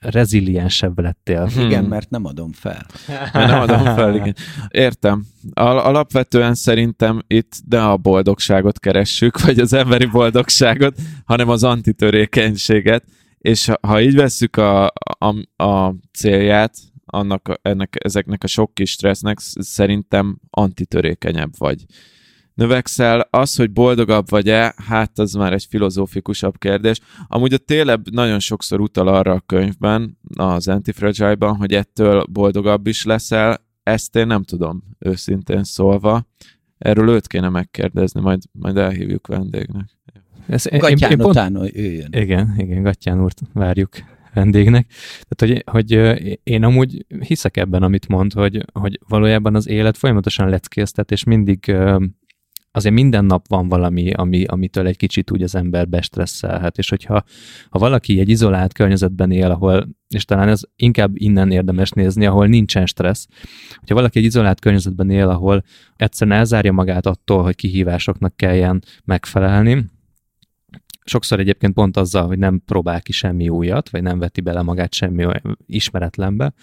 [0.00, 1.46] reziliensebb lettél.
[1.46, 1.64] Hmm.
[1.64, 2.86] Igen, mert nem adom fel.
[3.32, 4.34] Mert nem adom fel, igen.
[4.68, 5.24] Értem.
[5.52, 13.04] Al- alapvetően szerintem itt de a boldogságot keressük, vagy az emberi boldogságot, hanem az antitörékenységet.
[13.38, 14.86] És ha, ha így vesszük a,
[15.18, 16.74] a, a célját,
[17.06, 21.84] annak, ennek, ezeknek a sok kis stressznek szerintem antitörékenyebb vagy.
[22.54, 27.00] Növekszel, az, hogy boldogabb vagy-e, hát az már egy filozófikusabb kérdés.
[27.26, 33.04] Amúgy a télebb nagyon sokszor utal arra a könyvben, az Antifragile-ban, hogy ettől boldogabb is
[33.04, 36.26] leszel, ezt én nem tudom, őszintén szólva.
[36.78, 39.98] Erről őt kéne megkérdezni, majd, majd elhívjuk vendégnek.
[40.46, 42.08] Ez, Gattyán én, én pont, utána jöjjön.
[42.10, 43.90] Igen, igen, Gattyán úrt várjuk
[44.34, 44.86] vendégnek.
[45.28, 50.48] Tehát, hogy, hogy én amúgy hiszek ebben, amit mond, hogy, hogy valójában az élet folyamatosan
[50.48, 51.74] leckéztet, és mindig
[52.76, 57.24] azért minden nap van valami, ami, amitől egy kicsit úgy az ember bestresszelhet, és hogyha
[57.70, 62.46] ha valaki egy izolált környezetben él, ahol, és talán ez inkább innen érdemes nézni, ahol
[62.46, 63.26] nincsen stressz,
[63.78, 65.64] hogyha valaki egy izolált környezetben él, ahol
[65.96, 69.84] egyszerűen elzárja magát attól, hogy kihívásoknak kelljen megfelelni,
[71.04, 74.94] sokszor egyébként pont azzal, hogy nem próbál ki semmi újat, vagy nem veti bele magát
[74.94, 75.26] semmi
[75.66, 76.54] ismeretlenbe,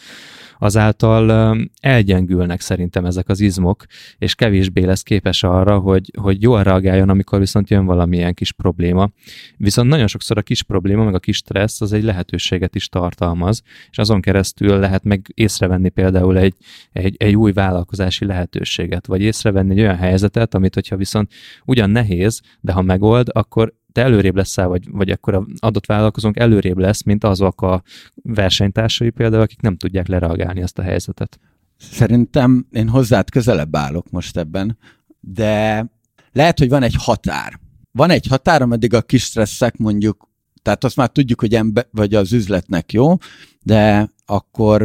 [0.59, 3.85] azáltal elgyengülnek szerintem ezek az izmok,
[4.17, 9.11] és kevésbé lesz képes arra, hogy, hogy jól reagáljon, amikor viszont jön valamilyen kis probléma.
[9.57, 13.61] Viszont nagyon sokszor a kis probléma, meg a kis stressz az egy lehetőséget is tartalmaz,
[13.89, 16.55] és azon keresztül lehet meg észrevenni például egy,
[16.91, 21.31] egy, egy új vállalkozási lehetőséget, vagy észrevenni egy olyan helyzetet, amit hogyha viszont
[21.65, 26.39] ugyan nehéz, de ha megold, akkor te előrébb leszel, vagy, vagy akkor a adott vállalkozónk
[26.39, 27.83] előrébb lesz, mint azok a
[28.23, 31.39] versenytársai például, akik nem tudják lereagálni ezt a helyzetet.
[31.77, 34.77] Szerintem én hozzád közelebb állok most ebben,
[35.19, 35.85] de
[36.31, 37.59] lehet, hogy van egy határ.
[37.91, 40.29] Van egy határ, ameddig a kis stresszek mondjuk,
[40.61, 43.15] tehát azt már tudjuk, hogy ember, vagy az üzletnek jó,
[43.61, 44.81] de akkor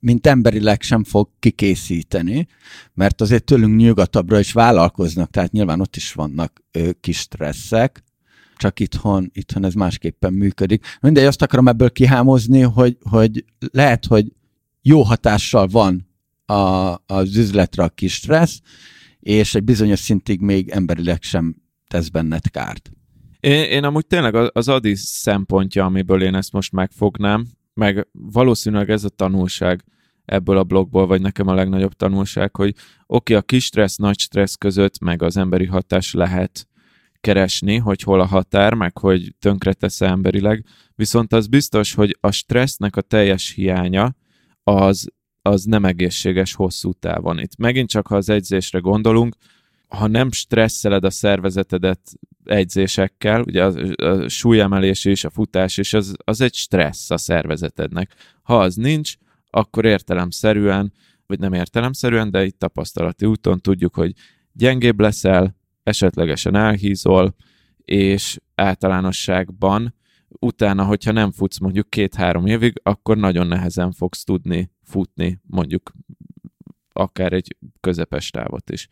[0.00, 2.46] mint emberileg sem fog kikészíteni,
[2.94, 6.62] mert azért tőlünk nyugatabbra is vállalkoznak, tehát nyilván ott is vannak
[7.00, 8.04] kis stresszek,
[8.56, 10.86] csak itthon, itthon ez másképpen működik.
[11.00, 14.32] Mindegy, azt akarom ebből kihámozni, hogy, hogy lehet, hogy
[14.82, 16.08] jó hatással van
[16.46, 18.60] a, az üzletre a kis stressz,
[19.20, 21.56] és egy bizonyos szintig még emberileg sem
[21.88, 22.90] tesz benned kárt.
[23.40, 29.04] Én, én amúgy tényleg az Adi szempontja, amiből én ezt most megfognám, meg valószínűleg ez
[29.04, 29.84] a tanulság
[30.24, 34.18] ebből a blogból, vagy nekem a legnagyobb tanulság, hogy oké, okay, a kis stressz, nagy
[34.18, 36.68] stressz között, meg az emberi hatás lehet
[37.20, 42.96] keresni, hogy hol a határ, meg hogy tönkretesz emberileg, viszont az biztos, hogy a stressznek
[42.96, 44.14] a teljes hiánya
[44.62, 45.08] az,
[45.42, 47.38] az nem egészséges hosszú távon.
[47.38, 49.36] Itt megint csak, ha az egyzésre gondolunk,
[49.88, 52.00] ha nem stresszeled a szervezetedet
[52.44, 53.72] egyzésekkel, ugye a,
[54.04, 58.14] a súlyemelés és a futás is, az, az egy stressz a szervezetednek.
[58.42, 59.14] Ha az nincs,
[59.50, 60.92] akkor értelemszerűen,
[61.26, 64.12] vagy nem értelemszerűen, de itt tapasztalati úton tudjuk, hogy
[64.52, 67.34] gyengébb leszel, esetlegesen elhízol,
[67.84, 69.94] és általánosságban
[70.28, 75.92] utána, hogyha nem futsz mondjuk két-három évig, akkor nagyon nehezen fogsz tudni futni mondjuk
[76.92, 78.88] akár egy közepes távot is.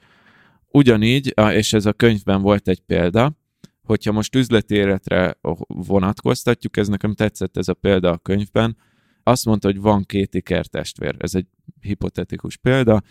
[0.68, 3.36] Ugyanígy, és ez a könyvben volt egy példa,
[3.82, 8.76] hogyha most üzleti életre vonatkoztatjuk, ez nekem tetszett ez a példa a könyvben,
[9.22, 11.16] azt mondta, hogy van két ikertestvér.
[11.18, 11.46] Ez egy
[11.80, 13.02] hipotetikus példa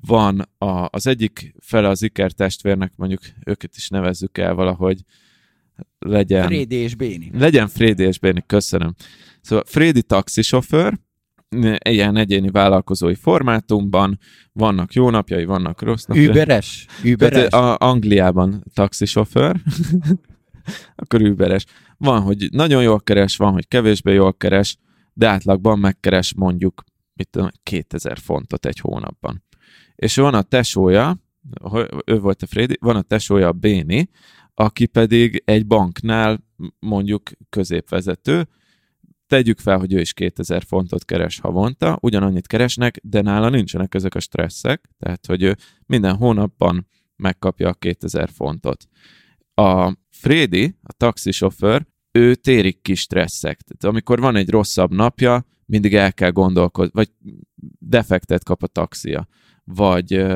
[0.00, 5.00] van a, az egyik fele az ikertestvérnek, mondjuk őket is nevezzük el valahogy,
[5.98, 6.46] legyen...
[6.46, 7.30] Frédi és Béni.
[7.34, 8.94] Legyen Frédi és Béni, köszönöm.
[9.40, 10.98] Szóval Frédi taxisofőr,
[11.88, 14.18] ilyen egyéni vállalkozói formátumban,
[14.52, 16.26] vannak jó napjai, vannak rossz napjai.
[16.26, 16.86] Überes?
[17.04, 17.52] Überes?
[17.52, 19.60] A Angliában taxisofőr,
[20.96, 21.64] akkor überes.
[21.96, 24.76] Van, hogy nagyon jól keres, van, hogy kevésbé jól keres,
[25.12, 29.44] de átlagban megkeres mondjuk mit tudom, 2000 fontot egy hónapban
[29.94, 31.18] és van a tesója,
[32.04, 34.08] ő volt a Frédi, van a tesója a Béni,
[34.54, 36.44] aki pedig egy banknál
[36.78, 38.48] mondjuk középvezető,
[39.26, 44.14] tegyük fel, hogy ő is 2000 fontot keres havonta, ugyanannyit keresnek, de nála nincsenek ezek
[44.14, 48.88] a stresszek, tehát hogy ő minden hónapban megkapja a 2000 fontot.
[49.54, 53.60] A Frédi, a taxisofőr, ő térik ki stresszek.
[53.60, 57.10] Tehát amikor van egy rosszabb napja, mindig el kell gondolkozni, vagy
[57.78, 59.28] defektet kap a taxia,
[59.64, 60.26] vagy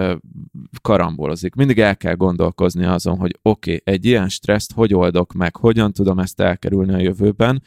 [0.83, 1.55] karambolozik.
[1.55, 5.93] Mindig el kell gondolkozni azon, hogy oké, okay, egy ilyen stresszt hogy oldok meg, hogyan
[5.93, 7.63] tudom ezt elkerülni a jövőben.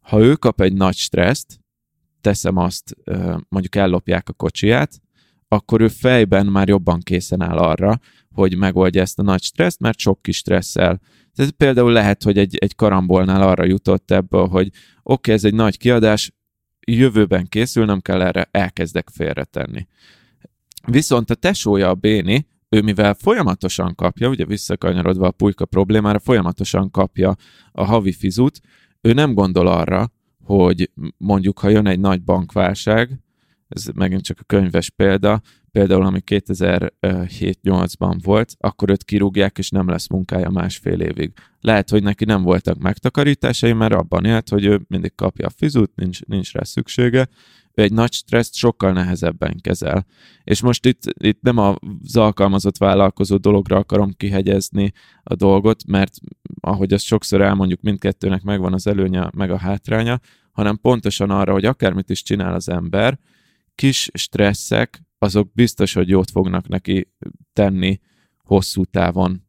[0.00, 1.60] Ha ő kap egy nagy stresszt,
[2.20, 2.96] teszem azt,
[3.48, 5.00] mondjuk ellopják a kocsiját,
[5.48, 8.00] akkor ő fejben már jobban készen áll arra,
[8.34, 11.00] hogy megoldja ezt a nagy stresszt, mert sok kis stresszel.
[11.34, 15.54] Tehát például lehet, hogy egy, egy karambolnál arra jutott ebből, hogy oké, okay, ez egy
[15.54, 16.32] nagy kiadás,
[16.86, 19.86] jövőben készül, nem kell erre, elkezdek félretenni.
[20.86, 26.90] Viszont a tesója, a Béni, ő mivel folyamatosan kapja, ugye visszakanyarodva a pulyka problémára, folyamatosan
[26.90, 27.34] kapja
[27.72, 28.60] a havi fizut,
[29.00, 30.12] ő nem gondol arra,
[30.44, 33.20] hogy mondjuk, ha jön egy nagy bankválság,
[33.68, 35.40] ez megint csak a könyves példa,
[35.72, 41.32] például ami 2007-8-ban volt, akkor őt kirúgják, és nem lesz munkája másfél évig.
[41.60, 45.94] Lehet, hogy neki nem voltak megtakarításai, mert abban élt, hogy ő mindig kapja a fizut,
[45.94, 47.28] nincs, nincs rá szüksége,
[47.74, 50.06] ő egy nagy stresszt sokkal nehezebben kezel.
[50.44, 56.14] És most itt, itt nem az alkalmazott vállalkozó dologra akarom kihegyezni a dolgot, mert
[56.60, 60.20] ahogy azt sokszor elmondjuk, mindkettőnek megvan az előnye, meg a hátránya,
[60.52, 63.18] hanem pontosan arra, hogy akármit is csinál az ember,
[63.74, 67.08] kis stresszek, azok biztos, hogy jót fognak neki
[67.52, 68.00] tenni
[68.38, 69.46] hosszú távon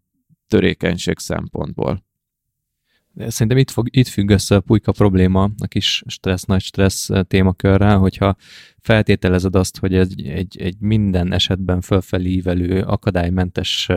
[0.48, 2.06] törékenység szempontból.
[3.28, 7.98] Szerintem itt, fog, itt függ össze a pulyka probléma, a kis stressz, nagy stressz témakörrel,
[7.98, 8.36] hogyha
[8.80, 13.90] feltételezed azt, hogy egy, egy, egy minden esetben fölfelívelő, akadálymentes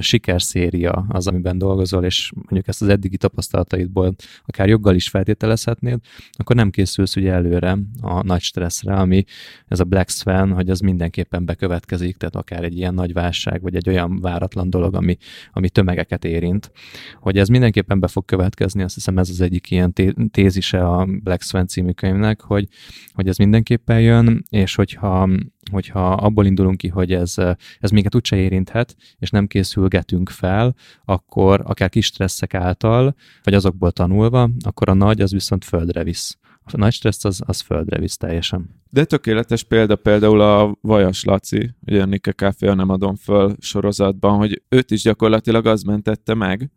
[0.00, 4.14] sikerszéria az, amiben dolgozol, és mondjuk ezt az eddigi tapasztalataidból
[4.44, 5.98] akár joggal is feltételezhetnéd,
[6.32, 9.24] akkor nem készülsz ugye előre a nagy stresszre, ami
[9.68, 13.74] ez a Black Swan, hogy az mindenképpen bekövetkezik, tehát akár egy ilyen nagy válság, vagy
[13.76, 15.16] egy olyan váratlan dolog, ami,
[15.52, 16.72] ami tömegeket érint,
[17.20, 19.92] hogy ez mindenképpen be fog következni, azt hiszem ez az egyik ilyen
[20.30, 22.68] tézise a Black Swan című könyvnek, hogy,
[23.12, 25.28] hogy ez mindenképpen jön, és hogyha
[25.70, 27.34] hogyha abból indulunk ki, hogy ez,
[27.78, 33.90] ez minket úgyse érinthet, és nem készülgetünk fel, akkor akár kis stresszek által, vagy azokból
[33.90, 36.38] tanulva, akkor a nagy az viszont földre visz.
[36.72, 38.80] A nagy stressz az, az földre visz teljesen.
[38.90, 44.62] De tökéletes példa például a Vajas Laci, ugye Nike Café, Nem adom föl sorozatban, hogy
[44.68, 46.70] őt is gyakorlatilag az mentette meg,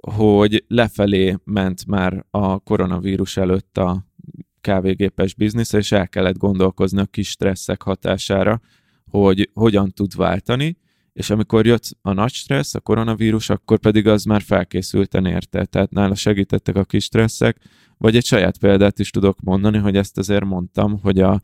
[0.00, 4.06] hogy lefelé ment már a koronavírus előtt a
[4.66, 8.60] kávégépes biznisz, és el kellett gondolkozni a kis stresszek hatására,
[9.10, 10.78] hogy hogyan tud váltani,
[11.12, 15.90] és amikor jött a nagy stressz, a koronavírus, akkor pedig az már felkészülten érte, tehát
[15.90, 17.56] nála segítettek a kis stresszek,
[17.98, 21.40] vagy egy saját példát is tudok mondani, hogy ezt azért mondtam, hogy a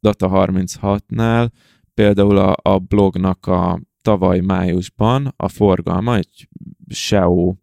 [0.00, 1.48] Data 36-nál
[1.94, 6.48] például a, a blognak a tavaly májusban a forgalma egy
[6.88, 7.54] SEO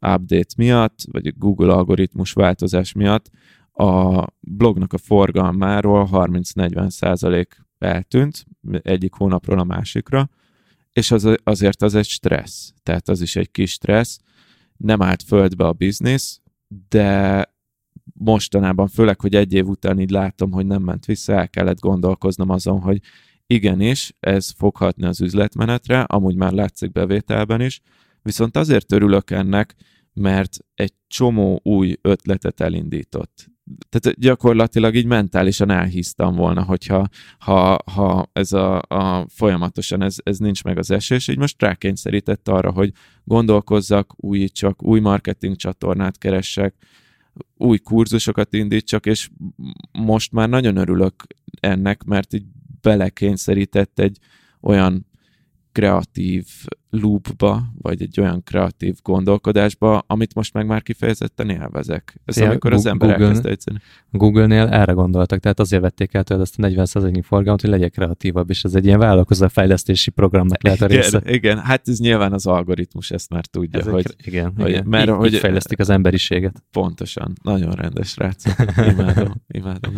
[0.00, 3.30] update miatt, vagy a Google algoritmus változás miatt
[3.76, 8.44] a blognak a forgalmáról 30-40 százalék eltűnt
[8.82, 10.28] egyik hónapról a másikra,
[10.92, 14.18] és az, azért az egy stressz, tehát az is egy kis stressz,
[14.76, 16.40] nem állt földbe a biznisz,
[16.88, 17.44] de
[18.14, 22.50] mostanában, főleg, hogy egy év után így látom, hogy nem ment vissza, el kellett gondolkoznom
[22.50, 23.00] azon, hogy
[23.46, 27.80] igenis, ez foghatni az üzletmenetre, amúgy már látszik bevételben is,
[28.22, 29.74] viszont azért örülök ennek,
[30.12, 33.54] mert egy csomó új ötletet elindított
[33.88, 40.38] tehát gyakorlatilag így mentálisan elhíztam volna, hogyha ha, ha ez a, a folyamatosan ez, ez
[40.38, 42.92] nincs meg az esély, és így most rákényszerített arra, hogy
[43.24, 46.74] gondolkozzak, újítsak, új marketing csatornát keressek,
[47.56, 49.28] új kurzusokat indítsak, és
[49.92, 51.26] most már nagyon örülök
[51.60, 52.44] ennek, mert így
[52.80, 54.18] belekényszerített egy
[54.60, 55.06] olyan
[55.76, 56.46] kreatív
[56.90, 62.20] loopba, vagy egy olyan kreatív gondolkodásba, amit most meg már kifejezetten élvezek.
[62.24, 63.82] Ez ja, amikor az ember Google, elkezdte egyszerűen.
[64.10, 68.50] Google-nél erre gondoltak, tehát azért vették el tőled ezt a 40 forgalmat, hogy legyek kreatívabb,
[68.50, 71.18] és ez egy ilyen vállalkozófejlesztési programnak lehet a része.
[71.18, 74.86] Igen, igen, hát ez nyilván az algoritmus ezt már tudja, ez hogy, igen, hogy, igen.
[74.86, 76.62] mert így, hogy így fejlesztik az emberiséget.
[76.70, 78.44] Pontosan, nagyon rendes rác.
[78.76, 79.94] Imádom, imádom.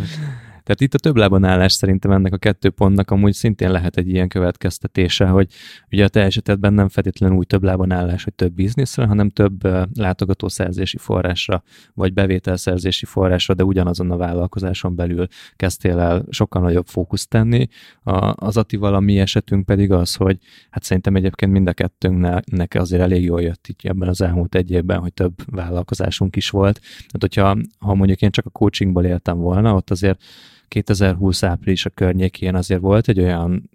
[0.69, 4.09] Tehát itt a több lábon állás szerintem ennek a kettő pontnak amúgy szintén lehet egy
[4.09, 5.47] ilyen következtetése, hogy
[5.91, 9.67] ugye a te esetedben nem feltétlenül új több lábon állás, hogy több bizniszre, hanem több
[9.97, 17.29] látogatószerzési forrásra, vagy bevételszerzési forrásra, de ugyanazon a vállalkozáson belül kezdtél el sokkal nagyobb fókuszt
[17.29, 17.67] tenni.
[18.03, 20.37] A, az Atival a mi esetünk pedig az, hogy
[20.69, 24.71] hát szerintem egyébként mind a kettőnknek azért elég jól jött így ebben az elmúlt egy
[24.71, 26.79] évben, hogy több vállalkozásunk is volt.
[26.79, 30.21] Tehát hogyha ha mondjuk én csak a coachingból éltem volna, ott azért
[30.69, 33.69] 2020 április a környékén azért volt egy olyan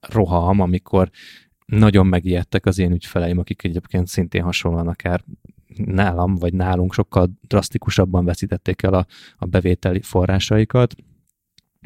[0.00, 1.10] roham, amikor
[1.66, 5.24] nagyon megijedtek az én ügyfeleim, akik egyébként szintén hasonlóan akár
[5.76, 9.06] nálam vagy nálunk sokkal drasztikusabban veszítették el a,
[9.36, 10.94] a bevételi forrásaikat,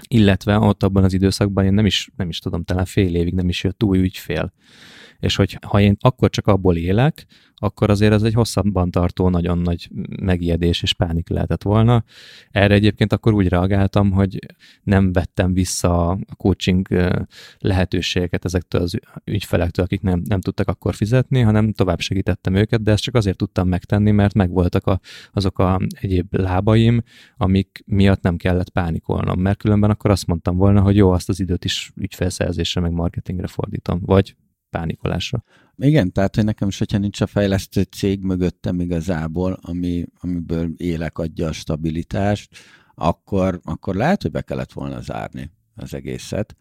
[0.09, 3.49] illetve ott abban az időszakban én nem is, nem is tudom, talán fél évig nem
[3.49, 4.53] is jött új ügyfél.
[5.19, 7.27] És hogy ha én akkor csak abból élek,
[7.59, 9.91] akkor azért ez egy hosszabban tartó, nagyon nagy
[10.21, 12.05] megijedés és pánik lehetett volna.
[12.51, 14.39] Erre egyébként akkor úgy reagáltam, hogy
[14.83, 16.89] nem vettem vissza a coaching
[17.59, 22.91] lehetőségeket ezektől az ügyfelektől, akik nem, nem tudtak akkor fizetni, hanem tovább segítettem őket, de
[22.91, 25.01] ezt csak azért tudtam megtenni, mert megvoltak a,
[25.33, 27.03] azok a egyéb lábaim,
[27.37, 31.41] amik miatt nem kellett pánikolnom, mert különben akkor azt mondtam volna, hogy jó, azt az
[31.41, 34.37] időt is ügyfelszerzésre meg marketingre fordítom, vagy
[34.71, 35.45] pánikolásra.
[35.77, 41.19] Igen, tehát hogy nekem is, hogyha nincs a fejlesztő cég mögöttem igazából, ami, amiből élek
[41.19, 42.57] adja a stabilitást,
[42.95, 46.57] akkor, akkor lehet, hogy be kellett volna zárni az egészet.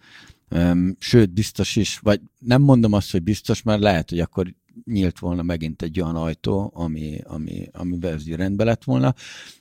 [0.99, 4.53] Sőt, biztos is, vagy nem mondom azt, hogy biztos, mert lehet, hogy akkor
[4.85, 9.13] nyílt volna megint egy olyan ajtó, ami, ami, amiben ez rendbe lett volna,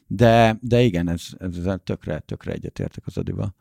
[0.07, 1.55] de, de igen, ez, ez
[1.85, 3.55] tökre, tökre egyetértek az Adival.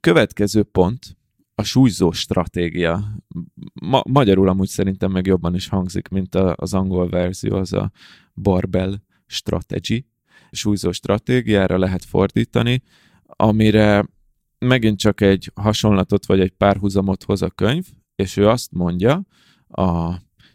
[0.00, 1.16] Következő pont,
[1.58, 3.22] a súlyzó stratégia.
[3.82, 7.90] Ma, magyarul amúgy szerintem meg jobban is hangzik, mint a, az angol verzió, az a
[8.34, 8.94] barbell
[9.26, 10.04] strategy.
[10.50, 12.82] Súlyzó stratégiára lehet fordítani,
[13.22, 14.06] amire
[14.58, 19.22] megint csak egy hasonlatot vagy egy párhuzamot hoz a könyv, és ő azt mondja,
[19.68, 20.14] a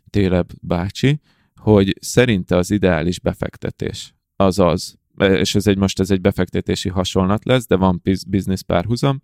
[0.10, 1.20] Téleb bácsi,
[1.56, 7.46] hogy szerinte az ideális befektetés az az, és ez egy most ez egy befektetési hasonlat
[7.46, 9.20] lesz, de van business párhuzam,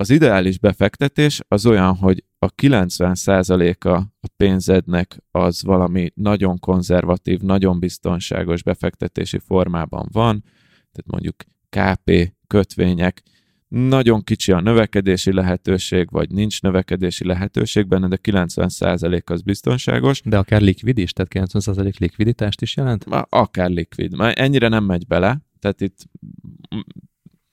[0.00, 7.78] az ideális befektetés az olyan, hogy a 90%-a a pénzednek az valami nagyon konzervatív, nagyon
[7.78, 10.44] biztonságos befektetési formában van,
[10.92, 11.36] tehát mondjuk
[11.68, 13.22] KP, kötvények,
[13.68, 20.20] nagyon kicsi a növekedési lehetőség, vagy nincs növekedési lehetőség benne, de 90% az biztonságos.
[20.24, 23.04] De akár likvid is, tehát 90% likviditást is jelent?
[23.28, 24.16] Akár likvid.
[24.16, 26.08] Már ennyire nem megy bele, tehát itt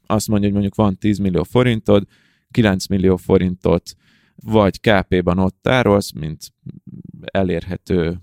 [0.05, 2.07] azt mondja, hogy mondjuk van 10 millió forintod,
[2.51, 3.95] 9 millió forintot
[4.35, 6.53] vagy KP-ban ott tárolsz, mint
[7.21, 8.21] elérhető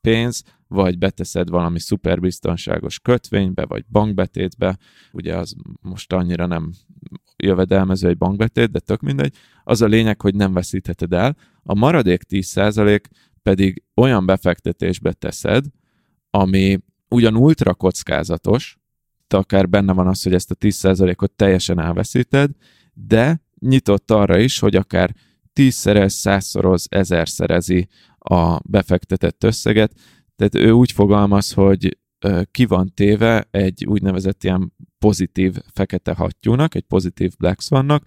[0.00, 4.78] pénz, vagy beteszed valami szuperbiztonságos kötvénybe, vagy bankbetétbe,
[5.12, 6.72] ugye az most annyira nem
[7.36, 9.34] jövedelmező egy bankbetét, de tök mindegy.
[9.64, 11.36] Az a lényeg, hogy nem veszítheted el.
[11.62, 13.00] A maradék 10%
[13.42, 15.64] pedig olyan befektetésbe teszed,
[16.30, 18.78] ami ugyan ultra kockázatos,
[19.28, 22.50] akár benne van az, hogy ezt a 10%-ot teljesen elveszíted,
[22.92, 25.14] de nyitott arra is, hogy akár
[25.52, 27.88] tízszerez, százszoroz, ezerszerezi
[28.18, 29.92] a befektetett összeget.
[30.36, 31.98] Tehát ő úgy fogalmaz, hogy
[32.50, 38.02] ki van téve egy úgynevezett ilyen pozitív fekete hattyúnak, egy pozitív Black Swannak,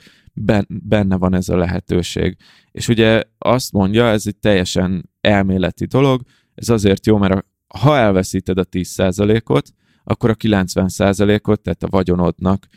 [0.68, 2.38] benne van ez a lehetőség.
[2.72, 6.22] És ugye azt mondja, ez egy teljesen elméleti dolog,
[6.56, 9.70] ez azért jó, mert ha elveszíted a 10%-ot,
[10.04, 12.68] akkor a 90%-ot, tehát a vagyonodnak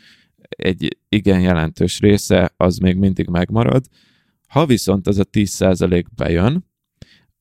[0.57, 3.85] egy igen jelentős része az még mindig megmarad.
[4.47, 6.71] Ha viszont az a 10% bejön,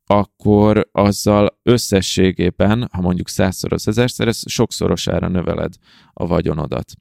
[0.06, 5.74] akkor azzal összességében, ha mondjuk százszor az ezerszer, ez sokszorosára növeled
[6.12, 6.92] a vagyonodat.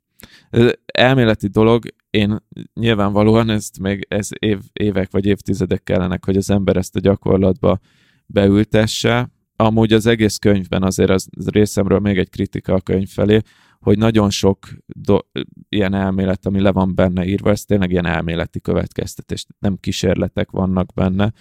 [0.85, 2.37] Elméleti dolog, én
[2.73, 7.79] nyilvánvalóan ezt még ez év, évek vagy évtizedek kellenek, hogy az ember ezt a gyakorlatba
[8.25, 9.31] beültesse.
[9.55, 13.39] Amúgy az egész könyvben azért az részemről még egy kritika a könyv felé,
[13.81, 15.27] hogy nagyon sok do-
[15.69, 20.93] ilyen elmélet, ami le van benne írva, ez tényleg ilyen elméleti következtetés, nem kísérletek vannak
[20.93, 21.33] benne,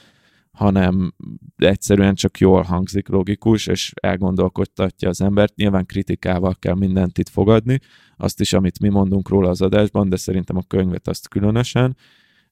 [0.50, 1.14] hanem
[1.56, 5.56] egyszerűen csak jól hangzik, logikus, és elgondolkodtatja az embert.
[5.56, 7.80] Nyilván kritikával kell mindent itt fogadni,
[8.16, 11.96] azt is, amit mi mondunk róla az adásban, de szerintem a könyvet azt különösen,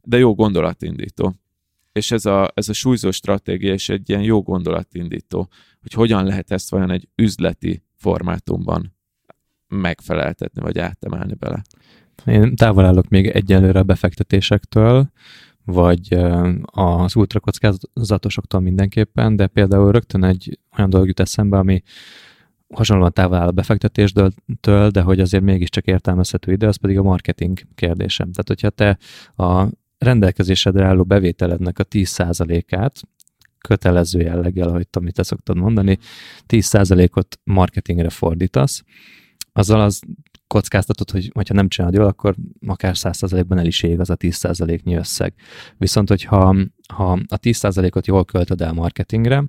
[0.02, 1.34] de jó gondolatindító.
[1.92, 5.48] És ez a, ez a súlyzó stratégia is egy ilyen jó gondolatindító,
[5.80, 8.97] hogy hogyan lehet ezt vajon egy üzleti formátumban
[9.68, 11.62] megfeleltetni, vagy átemelni bele.
[12.26, 15.10] Én távol állok még egyelőre a befektetésektől,
[15.64, 16.18] vagy
[16.64, 21.82] az ultrakockázatosoktól mindenképpen, de például rögtön egy olyan dolog jut eszembe, ami
[22.74, 24.32] hasonlóan távol áll a befektetéstől,
[24.90, 28.32] de hogy azért mégiscsak értelmezhető ide, az pedig a marketing kérdésem.
[28.32, 28.98] Tehát, hogyha te
[29.44, 33.00] a rendelkezésedre álló bevételednek a 10%-át
[33.58, 35.98] kötelező jelleggel, ahogy amit te szoktad mondani,
[36.46, 38.84] 10%-ot marketingre fordítasz,
[39.58, 40.00] azzal az
[40.46, 42.34] kockáztatod, hogy hogyha nem csinálod jól, akkor
[42.66, 45.34] akár 100%-ban el is ég az a 10%-nyi összeg.
[45.76, 46.56] Viszont, hogyha
[46.94, 49.44] ha a 10%-ot jól költöd el marketingre,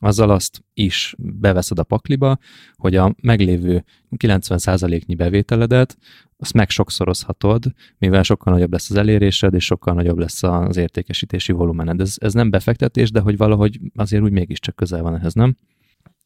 [0.00, 2.38] azzal azt is beveszed a pakliba,
[2.74, 3.84] hogy a meglévő
[4.16, 5.98] 90%-nyi bevételedet
[6.36, 7.64] azt meg sokszorozhatod,
[7.98, 12.00] mivel sokkal nagyobb lesz az elérésed, és sokkal nagyobb lesz az értékesítési volumened.
[12.00, 15.56] Ez, ez nem befektetés, de hogy valahogy azért úgy mégiscsak közel van ehhez, nem?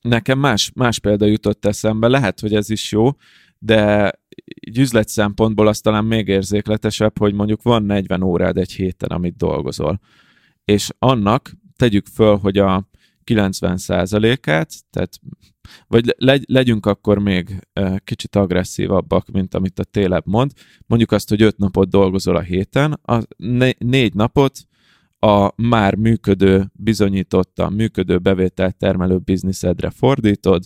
[0.01, 3.11] Nekem más, más példa jutott eszembe, lehet, hogy ez is jó,
[3.59, 4.13] de
[4.61, 9.37] egy üzlet szempontból az talán még érzékletesebb, hogy mondjuk van 40 órád egy héten, amit
[9.37, 10.01] dolgozol.
[10.65, 12.89] És annak tegyük föl, hogy a
[13.25, 15.21] 90%-át, tehát
[15.87, 17.69] vagy legy, legyünk akkor még
[18.05, 20.53] kicsit agresszívabbak, mint amit a téleb mond.
[20.87, 23.23] Mondjuk azt, hogy 5 napot dolgozol a héten, a
[23.79, 24.68] négy napot
[25.19, 30.64] a már működő, bizonyítottan működő bevételt termelő bizniszedre fordítod,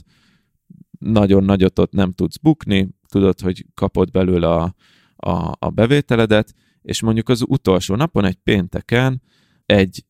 [0.98, 4.74] nagyon nagyot ott nem tudsz bukni, tudod, hogy kapod belőle a,
[5.16, 9.22] a, a bevételedet, és mondjuk az utolsó napon, egy pénteken
[9.66, 10.05] egy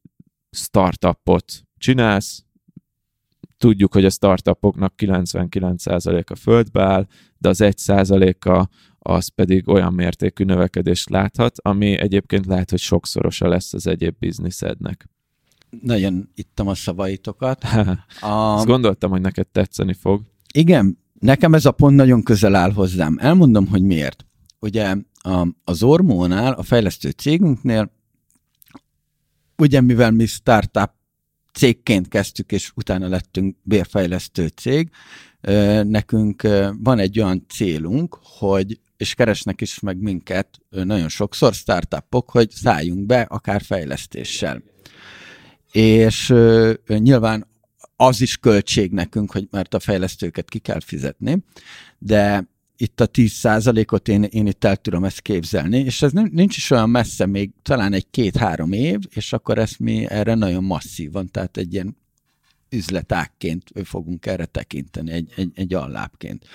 [0.51, 1.45] startupot
[1.77, 2.45] csinálsz,
[3.63, 7.07] tudjuk, hogy a startupoknak 99%-a földbe áll,
[7.39, 13.73] de az 1%-a az pedig olyan mértékű növekedést láthat, ami egyébként lehet, hogy sokszorosa lesz
[13.73, 15.09] az egyéb bizniszednek.
[15.81, 17.65] Nagyon ittam a szavaitokat.
[18.21, 18.27] a...
[18.27, 20.23] Azt gondoltam, hogy neked tetszeni fog.
[20.55, 23.17] Igen, nekem ez a pont nagyon közel áll hozzám.
[23.21, 24.27] Elmondom, hogy miért.
[24.61, 27.93] Ugye a, az Ormónál, a fejlesztő cégünknél,
[29.57, 30.91] ugye mivel mi startup
[31.53, 34.91] cégként kezdtük, és utána lettünk bérfejlesztő cég,
[35.83, 36.43] nekünk
[36.79, 43.07] van egy olyan célunk, hogy és keresnek is meg minket nagyon sokszor startupok, hogy szálljunk
[43.07, 44.63] be akár fejlesztéssel.
[45.73, 46.35] És
[46.87, 47.47] nyilván
[47.97, 51.45] az is költség nekünk, hogy mert a fejlesztőket ki kell fizetni,
[51.99, 52.49] de
[52.83, 56.91] itt a 10%-ot én, én itt el tudom ezt képzelni, és ez nincs is olyan
[56.91, 61.73] messze, még talán egy két-három év, és akkor ezt mi erre nagyon masszívan, tehát egy
[61.73, 61.97] ilyen
[62.71, 66.47] üzletákként fogunk erre tekinteni, egy, egy, egy allápként.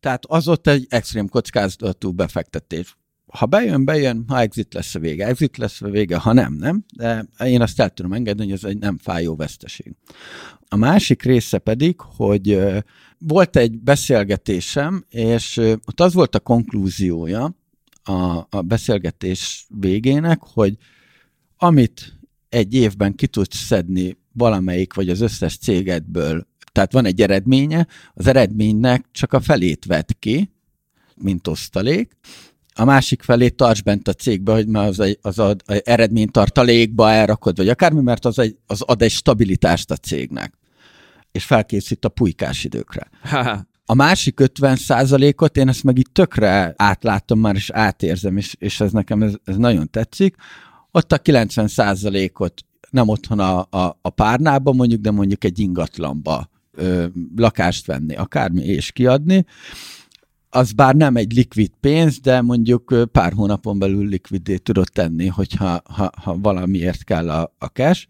[0.00, 2.96] Tehát az ott egy extrém kockázatú befektetés.
[3.32, 6.84] Ha bejön, bejön, ha exit lesz a vége, exit lesz a vége, ha nem, nem,
[6.96, 9.94] de én azt el tudom engedni, hogy ez egy nem fájó veszteség.
[10.68, 12.60] A másik része pedig, hogy
[13.18, 17.54] volt egy beszélgetésem, és ott az volt a konklúziója
[18.02, 20.76] a, a beszélgetés végének, hogy
[21.56, 22.18] amit
[22.48, 28.26] egy évben ki tudsz szedni valamelyik vagy az összes cégedből, tehát van egy eredménye, az
[28.26, 30.50] eredménynek csak a felét vett ki,
[31.14, 32.16] mint osztalék,
[32.80, 37.10] a másik felét tarts bent a cégbe, hogy már az, egy, az ad, az eredménytartalékba
[37.10, 40.58] elrakod, vagy akármi, mert az, egy, az ad egy stabilitást a cégnek
[41.32, 43.10] és felkészít a pulykás időkre.
[43.86, 44.78] A másik 50
[45.36, 49.32] ot én ezt meg itt tökre átlátom már, és átérzem, és, és ez nekem ez,
[49.44, 50.36] ez nagyon tetszik.
[50.90, 51.68] Ott a 90
[52.34, 57.06] ot nem otthon a, a, a párnában mondjuk, de mondjuk egy ingatlanba ö,
[57.36, 59.44] lakást venni, akármi, és kiadni,
[60.50, 65.82] az bár nem egy likvid pénz, de mondjuk pár hónapon belül likvidé tudod tenni, hogyha
[65.84, 68.06] ha, ha valamiért kell a, a cash.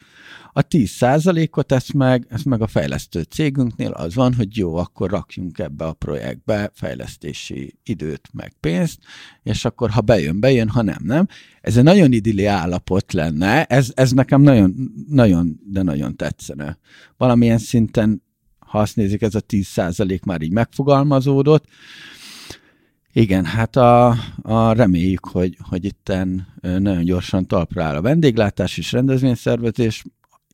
[0.53, 5.59] A 10%-ot ezt meg, ezt meg a fejlesztő cégünknél az van, hogy jó, akkor rakjunk
[5.59, 8.99] ebbe a projektbe fejlesztési időt, meg pénzt,
[9.43, 11.27] és akkor ha bejön, bejön, ha nem, nem.
[11.61, 14.75] Ez egy nagyon idilli állapot lenne, ez, ez nekem nagyon,
[15.09, 16.79] nagyon, de nagyon tetszene.
[17.17, 18.23] Valamilyen szinten,
[18.59, 21.65] ha azt nézik, ez a 10% már így megfogalmazódott,
[23.13, 28.93] igen, hát a, a reméljük, hogy, hogy itten nagyon gyorsan talpra áll a vendéglátás és
[28.93, 30.05] rendezvényszervezés.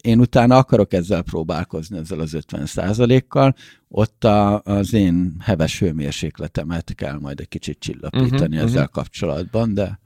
[0.02, 3.54] Én utána akarok ezzel próbálkozni, ezzel az 50% kal
[3.88, 8.94] Ott a, az én heves hőmérsékletemet kell majd egy kicsit csillapítani uh-huh, ezzel uh-huh.
[8.94, 9.98] kapcsolatban, de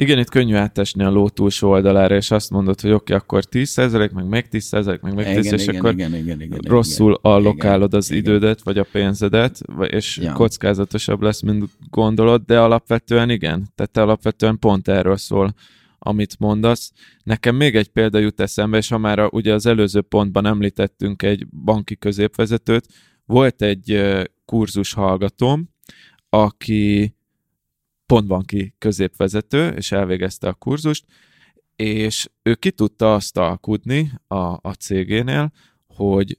[0.00, 3.44] igen, itt könnyű átesni a ló túlsó oldalára, és azt mondod, hogy oké, okay, akkor
[3.50, 7.10] 10%, meg meg 10%, meg meg 10%, igen, és igen, akkor igen, igen, igen, rosszul
[7.10, 10.32] igen, allokálod az igen, idődet, vagy a pénzedet, és ja.
[10.32, 13.68] kockázatosabb lesz, mint gondolod, de alapvetően igen.
[13.74, 15.54] Tehát te alapvetően pont erről szól
[16.02, 16.92] amit mondasz.
[17.22, 21.22] Nekem még egy példa jut eszembe, és ha már a, ugye az előző pontban említettünk
[21.22, 22.86] egy banki középvezetőt,
[23.24, 24.00] volt egy
[24.44, 25.68] kurzus hallgatóm,
[26.28, 27.14] aki
[28.10, 31.04] pontbanki középvezető, és elvégezte a kurzust,
[31.76, 35.52] és ő ki tudta azt alkudni a, a cégénél,
[35.86, 36.38] hogy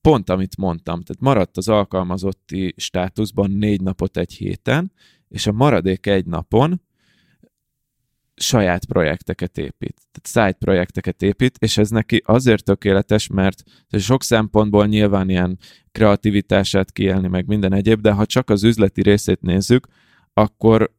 [0.00, 4.92] pont amit mondtam, tehát maradt az alkalmazotti státuszban négy napot egy héten,
[5.28, 6.82] és a maradék egy napon
[8.34, 13.62] saját projekteket épít, tehát side projekteket épít, és ez neki azért tökéletes, mert
[13.98, 15.58] sok szempontból nyilván ilyen
[15.92, 19.86] kreativitását kielni, meg minden egyéb, de ha csak az üzleti részét nézzük,
[20.40, 20.94] akkor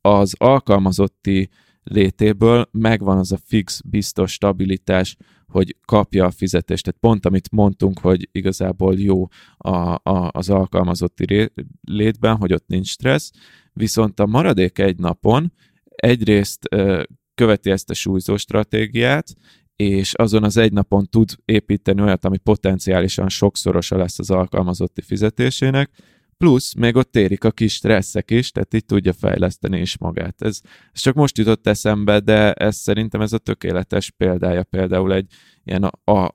[0.00, 1.48] az alkalmazotti
[1.82, 5.16] létéből megvan az a fix, biztos stabilitás,
[5.46, 6.84] hogy kapja a fizetést.
[6.84, 9.26] Tehát pont amit mondtunk, hogy igazából jó
[9.56, 11.48] a, a, az alkalmazotti ré,
[11.80, 13.30] létben, hogy ott nincs stressz,
[13.72, 15.52] viszont a maradék egy napon
[15.84, 17.02] egyrészt ö,
[17.34, 19.34] követi ezt a súlyzó stratégiát,
[19.76, 25.90] és azon az egy napon tud építeni olyat, ami potenciálisan sokszorosa lesz az alkalmazotti fizetésének,
[26.38, 30.42] plusz még ott érik a kis stresszek is, tehát így tudja fejleszteni is magát.
[30.42, 30.60] Ez,
[30.92, 35.26] ez csak most jutott eszembe, de ez szerintem ez a tökéletes példája például egy
[35.64, 36.32] ilyen a-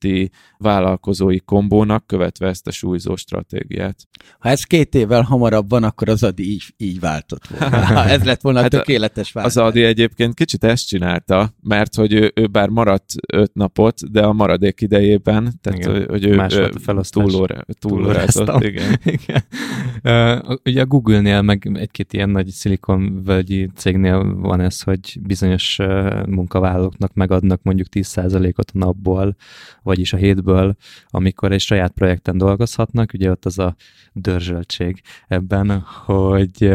[0.00, 3.96] alkalmazotti vállalkozói kombónak követve ezt a súlyzó stratégiát.
[4.38, 8.04] Ha ez két évvel hamarabb van, akkor az Adi így, így váltott volna.
[8.16, 9.56] ez lett volna hát a tökéletes váltás.
[9.56, 14.22] Az Adi egyébként kicsit ezt csinálta, mert hogy ő, ő bár maradt öt napot, de
[14.22, 16.06] a maradék idejében, tehát igen.
[16.08, 16.70] hogy ő, Más ő
[17.10, 18.64] túlóra, túlórázott.
[18.64, 18.98] Igen.
[19.18, 19.42] igen.
[20.04, 26.26] Uh, ugye a Google-nél, meg egy-két ilyen nagy szilikonvölgyi cégnél van ez, hogy bizonyos uh,
[26.26, 29.36] munkavállalóknak megadnak mondjuk 10%-ot a napból,
[29.90, 30.76] vagyis a hétből,
[31.08, 33.76] amikor egy saját projekten dolgozhatnak, ugye ott az a
[34.12, 36.72] dörzsöltség ebben, hogy,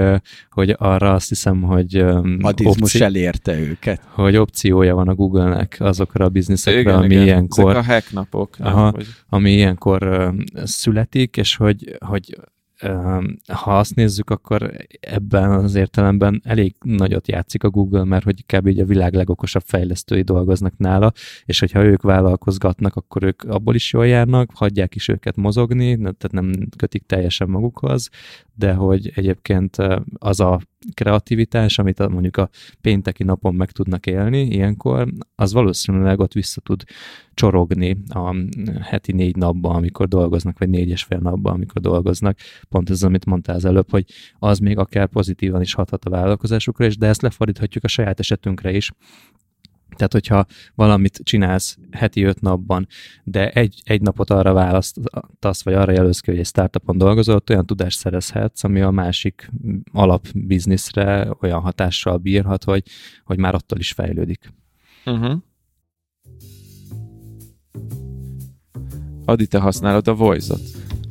[0.49, 1.95] hogy arra azt hiszem, hogy
[2.39, 4.01] Adizmus opci- elérte őket.
[4.11, 7.24] Hogy opciója van a Google-nek azokra a bizniszekre, igen, ami igen.
[7.24, 7.72] ilyenkor...
[7.72, 8.55] Ezek a hack napok.
[8.59, 8.93] Aha,
[9.30, 12.38] ami ilyenkor születik, és hogy, hogy
[13.53, 18.67] ha azt nézzük, akkor ebben az értelemben elég nagyot játszik a Google, mert hogy kb.
[18.67, 21.11] így a világ legokosabb fejlesztői dolgoznak nála,
[21.45, 26.32] és hogyha ők vállalkozgatnak, akkor ők abból is jól járnak, hagyják is őket mozogni, tehát
[26.32, 28.09] nem kötik teljesen magukhoz,
[28.53, 29.78] de hogy egyébként
[30.17, 30.61] az a
[30.94, 32.50] kreativitás, amit mondjuk a
[32.82, 36.84] pénteki napon meg tudnak élni ilyenkor, az valószínűleg ott vissza tud
[37.34, 38.36] csorogni a
[38.82, 42.38] heti négy napban, amikor dolgoznak, vagy négy és fél napban, amikor dolgoznak.
[42.70, 44.06] Pont ez, amit mondtál az előbb, hogy
[44.40, 48.72] az még akár pozitívan is hathat a vállalkozásukra is, de ezt lefordíthatjuk a saját esetünkre
[48.72, 48.92] is,
[49.96, 52.88] tehát, hogyha valamit csinálsz heti öt napban,
[53.24, 57.50] de egy, egy napot arra választasz, vagy arra jelölsz ki, hogy egy startupon dolgozol, ott
[57.50, 59.52] olyan tudást szerezhetsz, ami a másik
[59.91, 62.84] alapbizniszre olyan hatással bírhat, hogy,
[63.24, 64.54] hogy már attól is fejlődik.
[65.06, 65.41] Uh-huh.
[69.26, 70.62] Adi, te használod a Voice-ot?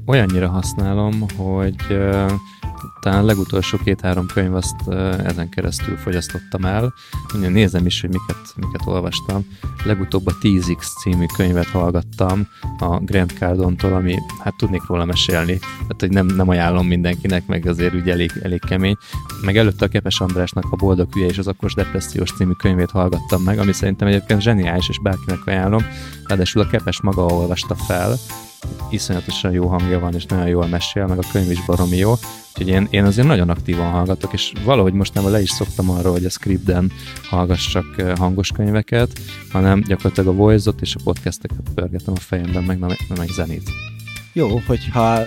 [0.07, 1.77] Olyannyira használom, hogy
[3.01, 4.89] talán a legutolsó két-három könyv azt
[5.25, 6.95] ezen keresztül fogyasztottam el.
[7.35, 9.47] Ugye nézem is, hogy miket, miket olvastam.
[9.85, 15.59] Legutóbb a 10X című könyvet hallgattam a Grant Cardontól, ami hát tudnék róla mesélni.
[15.59, 18.97] Tehát, hogy nem, nem ajánlom mindenkinek, meg azért ugye elég, elég kemény.
[19.43, 23.43] Meg előtte a Kepes Andrásnak a Boldog Hülye és az Akkos Depressziós című könyvét hallgattam
[23.43, 25.85] meg, ami szerintem egyébként zseniális, és bárkinek ajánlom.
[26.27, 28.17] Ráadásul a Kepes maga olvasta fel,
[28.91, 32.13] iszonyatosan jó hangja van, és nagyon jól mesél, meg a könyv is baromi jó.
[32.57, 36.13] Úgyhogy én, én azért nagyon aktívan hallgatok, és valahogy most nem le is szoktam arról,
[36.13, 36.93] hogy a scripten
[37.23, 39.19] hallgassak hangos könyveket,
[39.51, 42.79] hanem gyakorlatilag a voice és a podcasteket pörgetem a fejemben, meg,
[43.19, 43.71] meg, zenét.
[44.33, 45.21] Jó, hogyha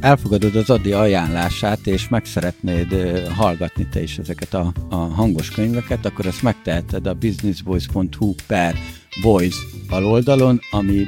[0.00, 2.94] elfogadod az Adi ajánlását, és meg szeretnéd
[3.36, 8.74] hallgatni te is ezeket a, a hangos könyveket, akkor ezt megteheted a businessvoice.hu per
[9.22, 11.06] voice aloldalon, ami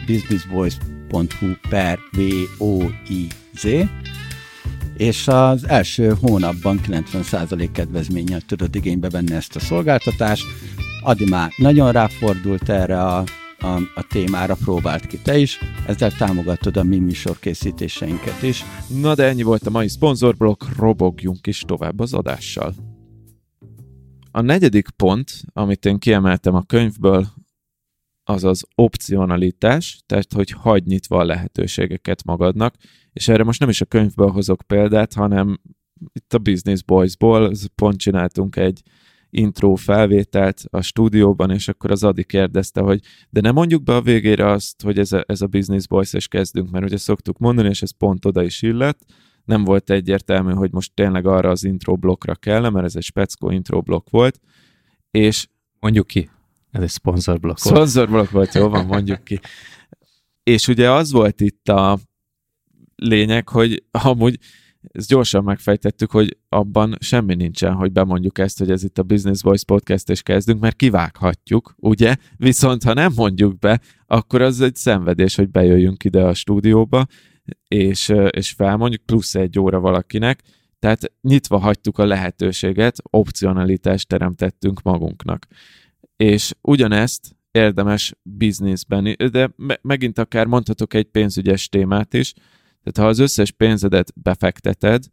[1.13, 3.67] businessvoice.hu per V-O-I-Z,
[4.97, 10.45] és az első hónapban 90% kedvezménnyel tudod igénybe venni ezt a szolgáltatást.
[11.03, 13.25] Adi már nagyon ráfordult erre a,
[13.59, 18.65] a, a témára, próbált ki te is, ezzel támogatod a mi műsor készítéseinket is.
[19.01, 22.75] Na de ennyi volt a mai szponzorblokk, robogjunk is tovább az adással.
[24.31, 27.27] A negyedik pont, amit én kiemeltem a könyvből,
[28.33, 32.75] az az opcionalitás, tehát hogy hagy nyitva a lehetőségeket magadnak,
[33.13, 35.61] és erre most nem is a könyvből hozok példát, hanem
[36.13, 38.83] itt a Business Boys-ból pont csináltunk egy
[39.31, 44.03] intro felvételt a stúdióban, és akkor az Adi kérdezte, hogy de nem mondjuk be a
[44.03, 47.69] végére azt, hogy ez a, ez a Business Boys, és kezdünk, mert ugye szoktuk mondani,
[47.69, 49.05] és ez pont oda is illett,
[49.45, 53.51] nem volt egyértelmű, hogy most tényleg arra az intro blokkra kell, mert ez egy speckó
[53.51, 54.41] intro blokk volt,
[55.11, 55.49] és
[55.81, 56.31] mondjuk ki.
[56.73, 57.77] Ez egy szponzorblokk volt.
[57.77, 59.41] Szponzorblokk volt, jó van, mondjuk ki.
[60.43, 61.99] És ugye az volt itt a
[62.97, 64.39] lényeg, hogy amúgy
[64.93, 69.43] ezt gyorsan megfejtettük, hogy abban semmi nincsen, hogy bemondjuk ezt, hogy ez itt a Business
[69.43, 72.17] Voice podcast, és kezdünk, mert kivághatjuk, ugye?
[72.37, 77.07] Viszont ha nem mondjuk be, akkor az egy szenvedés, hogy bejöjjünk ide a stúdióba,
[77.69, 80.43] és, és felmondjuk, plusz egy óra valakinek,
[80.79, 85.47] tehát nyitva hagytuk a lehetőséget, opcionalitást teremtettünk magunknak
[86.23, 92.33] és ugyanezt érdemes bizniszben, de me- megint akár mondhatok egy pénzügyes témát is,
[92.83, 95.05] tehát ha az összes pénzedet befekteted,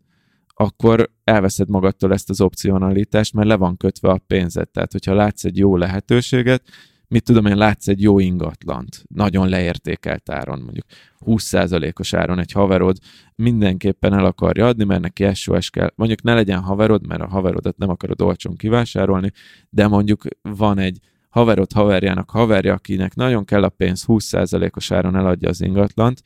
[0.48, 4.70] akkor elveszed magadtól ezt az opcionalitást, mert le van kötve a pénzed.
[4.70, 6.64] Tehát, hogyha látsz egy jó lehetőséget,
[7.10, 10.86] mit tudom én, látsz egy jó ingatlant, nagyon leértékelt áron, mondjuk
[11.26, 12.98] 20%-os áron egy haverod
[13.36, 15.92] mindenképpen el akarja adni, mert neki SOS kell.
[15.96, 19.32] Mondjuk ne legyen haverod, mert a haverodat nem akarod olcsón kivásárolni,
[19.70, 21.00] de mondjuk van egy
[21.30, 26.24] haverod haverjának haverja, akinek nagyon kell a pénz, 20%-os áron eladja az ingatlant,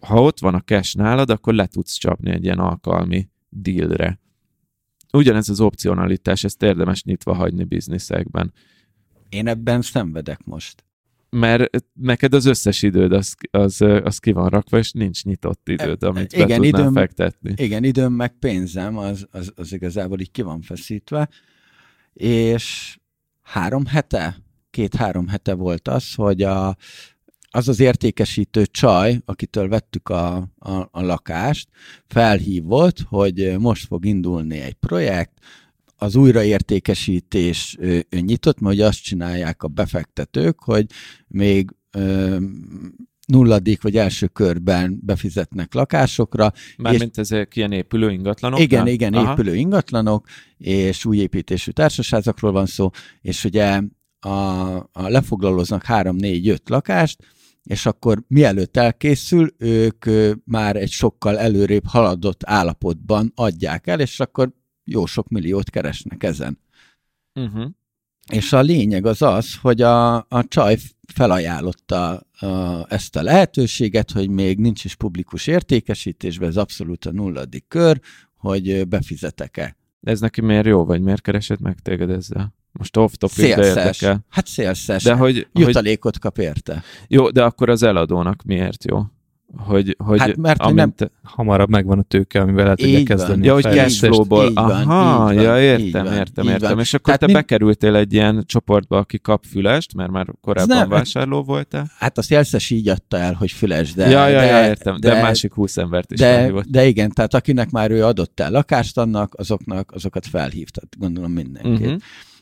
[0.00, 4.18] ha ott van a cash nálad, akkor le tudsz csapni egy ilyen alkalmi dealre.
[5.12, 8.52] Ugyanez az opcionalitás, ezt érdemes nyitva hagyni bizniszekben.
[9.30, 10.84] Én ebben szenvedek most.
[11.30, 16.02] Mert neked az összes időd az, az, az ki van rakva, és nincs nyitott időd,
[16.02, 17.54] amit igen, be tudnál időm, fektetni.
[17.56, 21.28] Igen, időm meg pénzem, az, az, az igazából így ki van feszítve,
[22.12, 22.98] és
[23.42, 24.36] három hete,
[24.70, 26.76] két-három hete volt az, hogy a,
[27.50, 31.68] az az értékesítő csaj, akitől vettük a, a, a lakást,
[32.06, 35.32] felhívott, hogy most fog indulni egy projekt,
[36.00, 37.78] az újraértékesítés
[38.10, 40.86] nyitott, mert azt csinálják a befektetők, hogy
[41.28, 41.70] még
[43.26, 46.52] nulladik vagy első körben befizetnek lakásokra.
[46.76, 48.60] Mármint ezek ilyen épülő ingatlanok?
[48.60, 49.32] Igen, igen, Aha.
[49.32, 50.26] épülő ingatlanok,
[50.56, 51.70] és új építésű
[52.52, 52.90] van szó,
[53.20, 53.82] és ugye
[54.20, 54.28] a,
[54.76, 55.08] a
[56.16, 57.24] négy, öt lakást,
[57.62, 60.04] és akkor mielőtt elkészül, ők
[60.44, 64.52] már egy sokkal előrébb haladott állapotban adják el, és akkor
[64.92, 66.58] jó sok milliót keresnek ezen.
[67.34, 67.70] Uh-huh.
[68.32, 70.76] És a lényeg az az, hogy a, a csaj
[71.12, 72.46] felajánlotta a,
[72.88, 78.00] ezt a lehetőséget, hogy még nincs is publikus értékesítésben, ez abszolút a nulladik kör,
[78.36, 79.76] hogy befizetek-e.
[80.02, 82.54] Ez neki miért jó, vagy miért keresett meg téged ezzel?
[82.72, 84.26] Most off topic, de érdekel.
[84.28, 85.02] Hát szélszes.
[85.02, 86.22] De hogy, Jutalékot hogy...
[86.22, 86.82] kap érte.
[87.08, 89.02] Jó, de akkor az eladónak miért jó?
[89.56, 90.92] Hogy, hogy hát mert amint nem...
[90.94, 91.10] te...
[91.22, 93.46] hamarabb megvan a tőke, amivel el tudja kezdeni.
[93.46, 94.50] Ja, hogy cashflow-ból.
[94.54, 96.78] Aha, így ja, értem, van, értem, értem.
[96.78, 97.32] És akkor Tehát te mi...
[97.32, 101.90] bekerültél egy ilyen csoportba, aki kap fülest, mert már korábban nem, vásárló voltál.
[101.98, 104.08] Hát azt Jelszes így adta el, hogy füles, de...
[104.08, 107.70] Ja, ja, ja értem, de, de másik húsz embert is de, de igen, tehát akinek
[107.70, 111.86] már ő adott el lakást annak, azoknak, azokat felhívtad, gondolom mindenkit.
[111.86, 112.00] Uh-huh.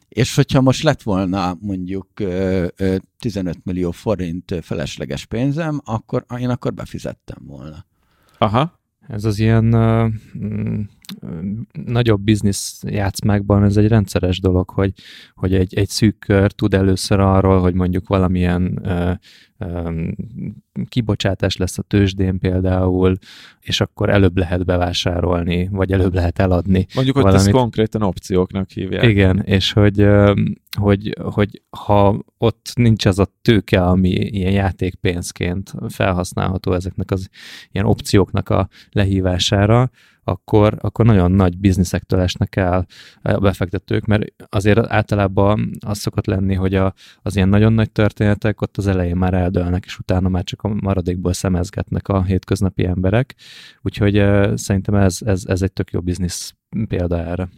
[0.08, 2.08] És hogyha most lett volna mondjuk
[3.18, 7.84] 15 millió forint felesleges pénzem, akkor én akkor befizettem volna.
[8.38, 8.76] Aha.
[9.08, 10.10] Ez az ilyen uh,
[11.72, 14.92] nagyobb biznisz játszmákban ez egy rendszeres dolog, hogy,
[15.34, 19.18] hogy egy, egy szűk kör tud először arról, hogy mondjuk valamilyen um,
[20.88, 23.16] kibocsátás lesz a tőzsdén például,
[23.60, 26.86] és akkor előbb lehet bevásárolni, vagy előbb lehet eladni.
[26.94, 29.04] Mondjuk, hogy ezt konkrétan opcióknak hívják.
[29.04, 30.06] Igen, és hogy,
[30.78, 37.28] hogy, hogy ha ott nincs az a tőke, ami ilyen játékpénzként felhasználható ezeknek az
[37.70, 39.90] ilyen opcióknak a lehívására,
[40.28, 42.86] akkor, akkor nagyon nagy bizniszektől esnek el
[43.22, 48.60] a befektetők, mert azért általában az szokott lenni, hogy a, az ilyen nagyon nagy történetek
[48.60, 53.34] ott az elején már eldőlnek, és utána már csak a maradékból szemezgetnek a hétköznapi emberek.
[53.82, 54.14] Úgyhogy
[54.54, 56.54] szerintem ez, ez, ez egy tök jó biznisz
[56.88, 57.48] példa erre.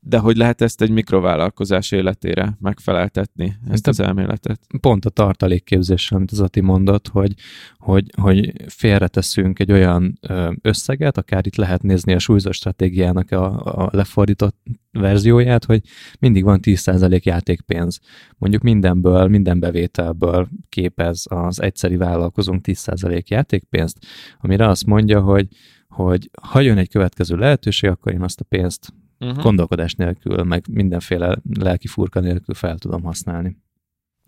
[0.00, 4.60] De hogy lehet ezt egy mikrovállalkozás életére megfeleltetni, ezt az elméletet?
[4.80, 7.34] Pont a tartalékképzés, amit az Ati mondott, hogy,
[7.76, 10.18] hogy, hogy félreteszünk egy olyan
[10.62, 14.56] összeget, akár itt lehet nézni a súlyzó stratégiának a, a lefordított
[14.90, 15.82] verzióját, hogy
[16.18, 18.00] mindig van 10% játékpénz.
[18.36, 23.98] Mondjuk mindenből, minden bevételből képez az egyszeri vállalkozónk 10% játékpénzt,
[24.40, 25.48] amire azt mondja, hogy
[25.88, 29.42] hogy ha jön egy következő lehetőség, akkor én azt a pénzt uh-huh.
[29.42, 33.56] gondolkodás nélkül, meg mindenféle lelki furka nélkül fel tudom használni.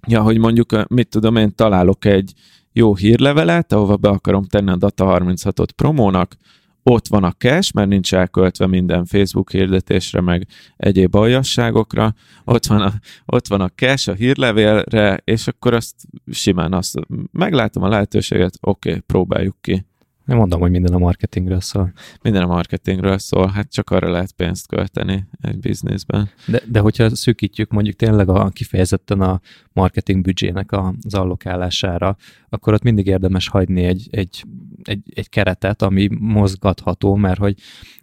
[0.07, 2.33] Ja, hogy mondjuk, mit tudom én, találok egy
[2.73, 6.37] jó hírlevelet, ahova be akarom tenni a Data 36-ot promónak,
[6.83, 12.15] ott van a cash, mert nincs elköltve minden Facebook hirdetésre, meg egyéb aljasságokra,
[12.45, 12.93] ott van a,
[13.27, 15.95] ott van a cash a hírlevélre, és akkor azt
[16.31, 16.99] simán azt
[17.33, 19.87] meglátom a lehetőséget, oké, okay, próbáljuk ki.
[20.31, 21.93] Nem mondom, hogy minden a marketingről szól.
[22.23, 26.31] Minden a marketingről szól, hát csak arra lehet pénzt költeni egy bizniszben.
[26.47, 29.41] De, de hogyha szűkítjük mondjuk tényleg a kifejezetten a
[29.73, 32.17] marketing büdzsének az allokálására,
[32.49, 34.45] akkor ott mindig érdemes hagyni egy, egy,
[34.83, 37.55] egy, egy keretet, ami mozgatható, mert hogy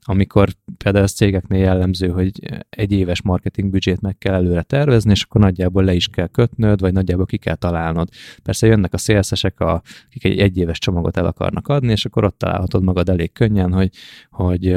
[0.09, 2.31] amikor például a cégeknél jellemző, hogy
[2.69, 6.79] egy éves marketing büdzsét meg kell előre tervezni, és akkor nagyjából le is kell kötnöd,
[6.79, 8.09] vagy nagyjából ki kell találnod.
[8.43, 12.83] Persze jönnek a szélszesek, akik egy egyéves csomagot el akarnak adni, és akkor ott találhatod
[12.83, 13.89] magad elég könnyen, hogy,
[14.29, 14.75] hogy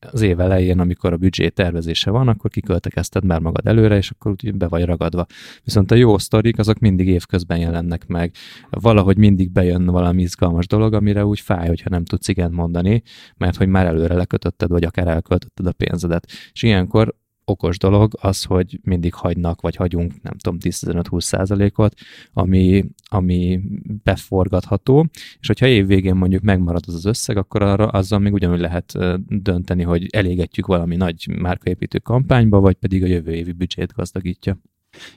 [0.00, 4.30] az év elején, amikor a büdzsé tervezése van, akkor kiköltekezted már magad előre, és akkor
[4.30, 5.26] úgy be vagy ragadva.
[5.64, 8.32] Viszont a jó sztorik, azok mindig évközben jelennek meg.
[8.70, 13.02] Valahogy mindig bejön valami izgalmas dolog, amire úgy fáj, hogyha nem tudsz igen mondani,
[13.36, 16.26] mert hogy már előre lekötötted, vagy akár elköltötted a pénzedet.
[16.52, 17.14] És ilyenkor
[17.48, 21.94] okos dolog az, hogy mindig hagynak, vagy hagyunk, nem tudom, 10-15-20 százalékot,
[22.32, 23.60] ami, ami
[24.02, 25.06] beforgatható,
[25.40, 28.92] és hogyha év végén mondjuk megmarad az az összeg, akkor arra, azzal még ugyanúgy lehet
[29.26, 34.58] dönteni, hogy elégetjük valami nagy márkaépítő kampányba, vagy pedig a jövő évi büdzsét gazdagítja.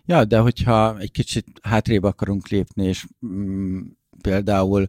[0.06, 3.80] Ja, de hogyha egy kicsit hátrébb akarunk lépni, és mm,
[4.22, 4.88] például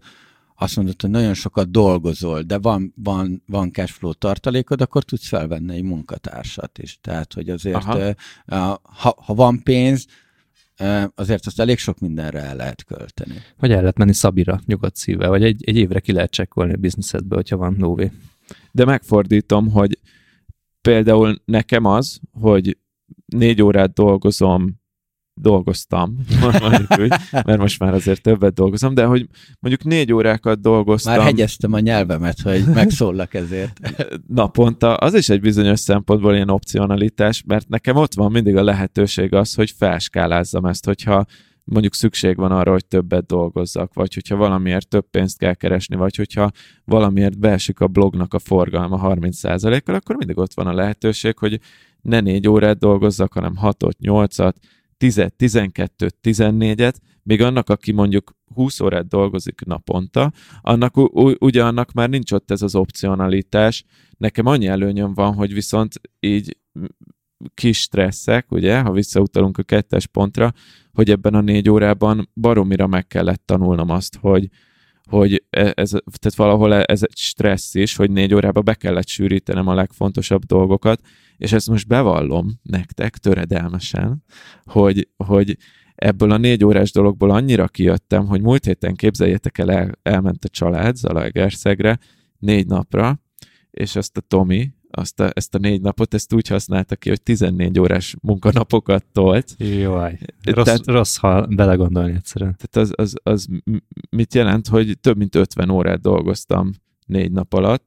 [0.62, 5.74] azt mondod, hogy nagyon sokat dolgozol, de van, van, van cashflow tartalékod, akkor tudsz felvenni
[5.74, 6.98] egy munkatársat is.
[7.00, 8.14] Tehát, hogy azért, Aha.
[8.82, 10.06] ha, ha van pénz,
[11.14, 13.34] azért azt elég sok mindenre el lehet költeni.
[13.58, 16.76] Vagy el lehet menni Szabira nyugodt szíve, vagy egy, egy évre ki lehet csekkolni a
[16.76, 18.10] bizniszedbe, hogyha van lóvé.
[18.72, 19.98] De megfordítom, hogy
[20.80, 22.78] például nekem az, hogy
[23.26, 24.79] négy órát dolgozom
[25.40, 26.16] dolgoztam,
[27.00, 29.26] úgy, mert most már azért többet dolgozom, de hogy
[29.60, 31.16] mondjuk négy órákat dolgoztam.
[31.16, 33.80] Már hegyeztem a nyelvemet, hogy megszóllak ezért.
[34.26, 39.34] Naponta, az is egy bizonyos szempontból ilyen opcionalitás, mert nekem ott van mindig a lehetőség
[39.34, 41.26] az, hogy felskálázzam ezt, hogyha
[41.64, 46.16] mondjuk szükség van arra, hogy többet dolgozzak, vagy hogyha valamiért több pénzt kell keresni, vagy
[46.16, 46.50] hogyha
[46.84, 51.60] valamiért beesik a blognak a forgalma 30%-kal, akkor mindig ott van a lehetőség, hogy
[52.02, 53.84] ne négy órát dolgozzak, hanem 6
[55.00, 60.94] 8-at, 10, 12, 14-et, még annak, aki mondjuk 20 órát dolgozik naponta, annak
[61.42, 63.84] ugye annak már nincs ott ez az opcionalitás.
[64.16, 66.56] Nekem annyi előnyöm van, hogy viszont így
[67.54, 70.52] kis stresszek, ugye, ha visszautalunk a kettes pontra,
[70.92, 74.48] hogy ebben a négy órában baromira meg kellett tanulnom azt, hogy,
[75.10, 79.66] hogy e, ez, tehát valahol ez egy stressz is, hogy négy órában be kellett sűrítenem
[79.66, 81.00] a legfontosabb dolgokat,
[81.36, 84.24] és ezt most bevallom nektek töredelmesen,
[84.64, 85.56] hogy, hogy
[85.94, 90.48] ebből a négy órás dologból annyira kijöttem, hogy múlt héten képzeljétek el, el elment a
[90.48, 91.98] család Zalaegerszegre
[92.38, 93.20] négy napra,
[93.70, 97.22] és azt a Tomi, azt a, ezt a négy napot, ezt úgy használta ki, hogy
[97.22, 99.54] 14 órás munkanapokat tolt.
[99.58, 102.56] Jaj, rossz, tehát, rossz ha belegondolni egyszerűen.
[102.56, 103.48] Tehát az, az, az
[104.10, 106.70] mit jelent, hogy több mint 50 órát dolgoztam
[107.06, 107.86] négy nap alatt,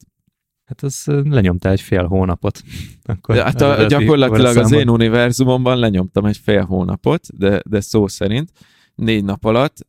[0.64, 2.62] Hát az lenyomta egy fél hónapot.
[3.04, 8.52] Akkor hát a, gyakorlatilag az én univerzumomban lenyomtam egy fél hónapot, de, de szó szerint
[8.96, 9.88] négy nap alatt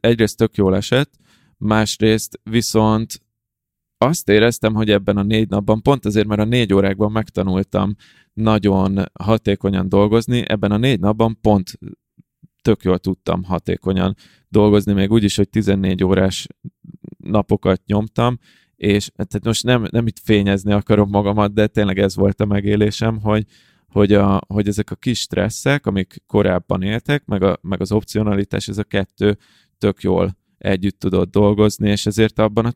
[0.00, 1.10] egyrészt tök jól esett,
[1.56, 3.22] másrészt viszont
[3.98, 7.94] azt éreztem, hogy ebben a négy napban, pont azért, mert a négy órákban megtanultam
[8.32, 11.78] nagyon hatékonyan dolgozni, ebben a négy napban pont
[12.62, 14.14] tök jól tudtam hatékonyan
[14.48, 16.46] dolgozni, még úgy is, hogy 14 órás
[17.16, 18.38] napokat nyomtam,
[18.76, 23.20] és tehát most nem, nem itt fényezni akarom magamat, de tényleg ez volt a megélésem,
[23.20, 23.44] hogy,
[23.86, 28.68] hogy, a, hogy ezek a kis stresszek, amik korábban éltek, meg, a, meg az opcionalitás,
[28.68, 29.38] ez a kettő
[29.78, 32.72] tök jól együtt tudott dolgozni, és ezért abban a,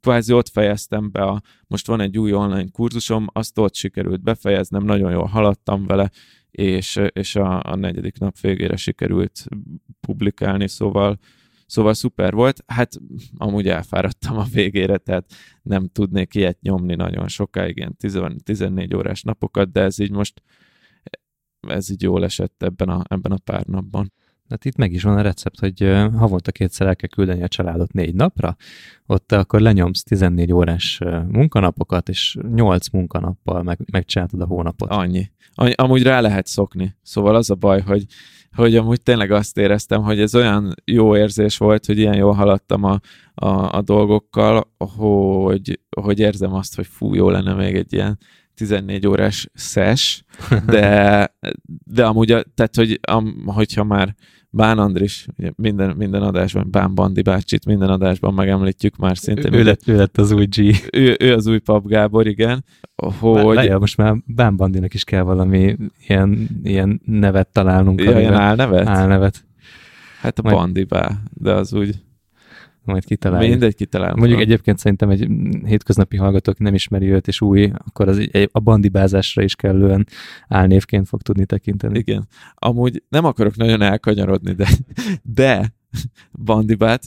[0.00, 4.84] kvázi ott fejeztem be a, most van egy új online kurzusom, azt ott sikerült befejeznem,
[4.84, 6.10] nagyon jól haladtam vele,
[6.50, 9.46] és, és a, a negyedik nap végére sikerült
[10.00, 11.18] publikálni, szóval
[11.68, 12.62] Szóval szuper volt.
[12.66, 12.92] Hát
[13.36, 17.96] amúgy elfáradtam a végére, tehát nem tudnék ilyet nyomni nagyon sokáig, ilyen
[18.44, 20.42] 14 órás napokat, de ez így most
[21.68, 24.12] ez így jól esett ebben a, ebben a pár napban.
[24.48, 25.80] Hát itt meg is van a recept, hogy
[26.16, 28.56] havonta kétszer el kell küldeni a családot négy napra,
[29.06, 34.90] ott akkor lenyomsz 14 órás munkanapokat, és 8 munkanappal meg, megcsináltad a hónapot.
[34.90, 35.30] Annyi.
[35.54, 35.72] Annyi.
[35.72, 36.96] Amúgy rá lehet szokni.
[37.02, 38.06] Szóval az a baj, hogy
[38.56, 42.84] hogy amúgy tényleg azt éreztem, hogy ez olyan jó érzés volt, hogy ilyen jól haladtam
[42.84, 43.00] a,
[43.34, 48.18] a, a dolgokkal, hogy, hogy érzem azt, hogy fú, jó lenne még egy ilyen
[48.54, 50.24] 14 órás szes,
[50.66, 51.34] de,
[51.84, 54.14] de amúgy, tehát, hogy am, hogyha már
[54.56, 59.54] Bán Andris, ugye minden, minden adásban, Bán Bandi bácsit minden adásban megemlítjük már szintén.
[59.54, 60.58] Ő, ő, lett, ő lett az új G.
[60.92, 62.64] Ő, ő az új Pap Gábor, igen.
[63.18, 63.54] Hogy...
[63.54, 65.76] Lejjel, most már Bán Bandinak is kell valami
[66.06, 68.02] ilyen, ilyen nevet találnunk.
[68.02, 68.86] Ja, ilyen álnevet?
[68.86, 69.44] Álnevet.
[70.20, 70.56] Hát a Majd...
[70.56, 71.94] Bandibá, de az úgy
[72.86, 73.50] majd kitaláljuk.
[73.50, 74.18] Mindegy, kitalálom.
[74.18, 75.28] Mondjuk egyébként szerintem egy
[75.64, 80.06] hétköznapi hallgató, aki nem ismeri őt és új, akkor az egy, a bandibázásra is kellően
[80.48, 81.98] álnévként fog tudni tekinteni.
[81.98, 82.28] Igen.
[82.54, 84.68] Amúgy nem akarok nagyon elkanyarodni, de,
[85.22, 85.74] de
[86.32, 87.04] bandibát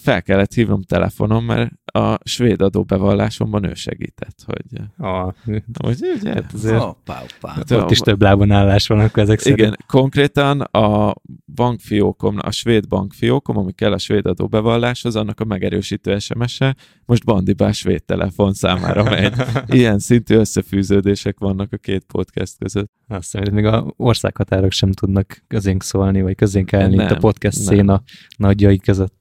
[0.00, 4.80] fel kellett hívnom telefonon, mert a svéd adóbevallásomban ő segített, hogy...
[5.06, 5.34] A,
[5.82, 7.54] hogy ugye, hát azért Hoppá, hoppá.
[7.54, 9.58] Hát, ott is több lábon állás van akkor ezek szerint.
[9.58, 11.14] igen, konkrétan a
[11.54, 17.78] bankfiókom, a svéd bankfiókom, ami kell a svéd adóbevalláshoz, annak a megerősítő SMS-e most bandibás
[17.78, 19.32] svéd telefonszámára megy.
[19.78, 22.90] Ilyen szintű összefűződések vannak a két podcast között.
[23.08, 27.04] Azt hiszem, hogy még a országhatárok sem tudnak közénk szólni, vagy közénk állni itt a
[27.04, 27.66] Nem, podcast nem.
[27.66, 28.02] széna
[28.36, 29.20] nagyjai között.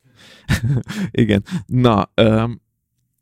[1.12, 1.44] Igen.
[1.66, 2.62] Na, öm,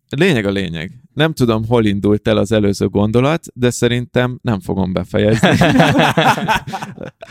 [0.09, 1.01] lényeg a lényeg.
[1.13, 5.49] Nem tudom, hol indult el az előző gondolat, de szerintem nem fogom befejezni.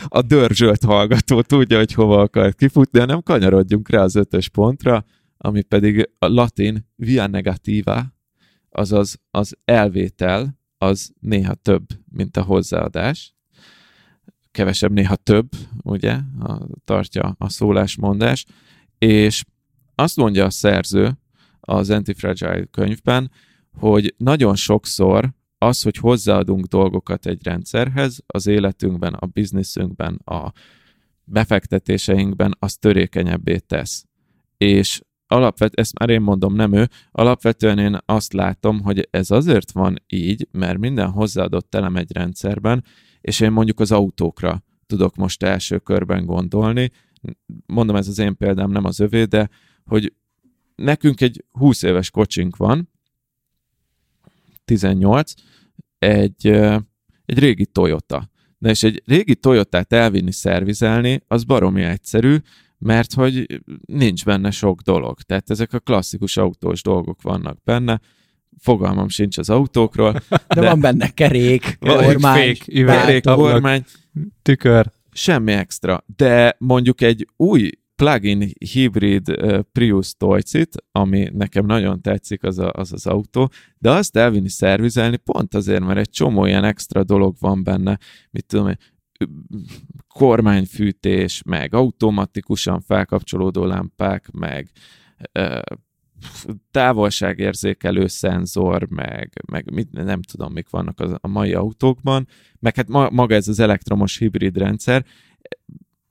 [0.07, 5.05] a dörzsölt hallgató tudja, hogy hova akar kifutni, hanem kanyarodjunk rá az ötös pontra,
[5.37, 8.13] ami pedig a latin via negativa,
[8.69, 13.35] azaz az elvétel, az néha több, mint a hozzáadás.
[14.51, 15.49] Kevesebb, néha több,
[15.83, 18.45] ugye, a, tartja a szólásmondás,
[18.97, 19.43] és
[19.99, 21.17] azt mondja a szerző
[21.59, 23.31] az Antifragile könyvben,
[23.77, 30.51] hogy nagyon sokszor az, hogy hozzáadunk dolgokat egy rendszerhez, az életünkben, a bizniszünkben, a
[31.23, 34.05] befektetéseinkben, az törékenyebbé tesz.
[34.57, 39.71] És alapvet, ezt már én mondom, nem ő, alapvetően én azt látom, hogy ez azért
[39.71, 42.83] van így, mert minden hozzáadott elem egy rendszerben,
[43.21, 46.91] és én mondjuk az autókra tudok most első körben gondolni,
[47.65, 49.49] mondom, ez az én példám, nem az övé, de
[49.89, 50.13] hogy
[50.75, 52.89] nekünk egy 20 éves kocsink van,
[54.65, 55.33] 18,
[55.99, 56.47] egy,
[57.25, 58.29] egy régi Toyota.
[58.57, 62.37] Na és egy régi Toyotát elvinni, szervizelni, az baromi egyszerű,
[62.77, 65.21] mert hogy nincs benne sok dolog.
[65.21, 67.99] Tehát ezek a klasszikus autós dolgok vannak benne,
[68.59, 70.11] fogalmam sincs az autókról.
[70.11, 73.83] De, de van benne kerék, kormány, fék, üveg, kormány,
[74.41, 74.91] Tükör.
[75.11, 76.03] semmi extra.
[76.15, 77.69] De mondjuk egy új
[77.99, 79.35] plug-in hibrid
[79.71, 85.17] Prius Tojcit, ami nekem nagyon tetszik, az, a, az az autó, de azt elvinni szervizelni
[85.17, 87.97] pont azért, mert egy csomó ilyen extra dolog van benne,
[88.31, 88.77] mit tudom én,
[90.07, 94.71] kormányfűtés, meg automatikusan felkapcsolódó lámpák, meg
[95.39, 95.59] uh,
[96.71, 102.27] távolságérzékelő szenzor, meg, meg mit, nem tudom, mik vannak az, a mai autókban,
[102.59, 105.05] meg hát ma, maga ez az elektromos hibrid rendszer.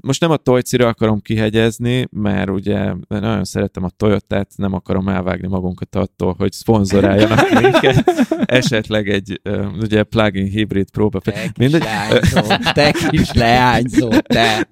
[0.02, 5.48] Most nem a Tojcira akarom kihegyezni, mert ugye nagyon szeretem a Toyotát, nem akarom elvágni
[5.48, 8.26] magunkat attól, hogy szponzoráljanak minket.
[8.44, 9.40] Esetleg egy
[9.80, 11.20] ugye plug-in hibrid próba.
[11.20, 11.82] Te kis Mindegy.
[11.82, 12.40] leányzó,
[12.72, 14.68] te kis leányzó, te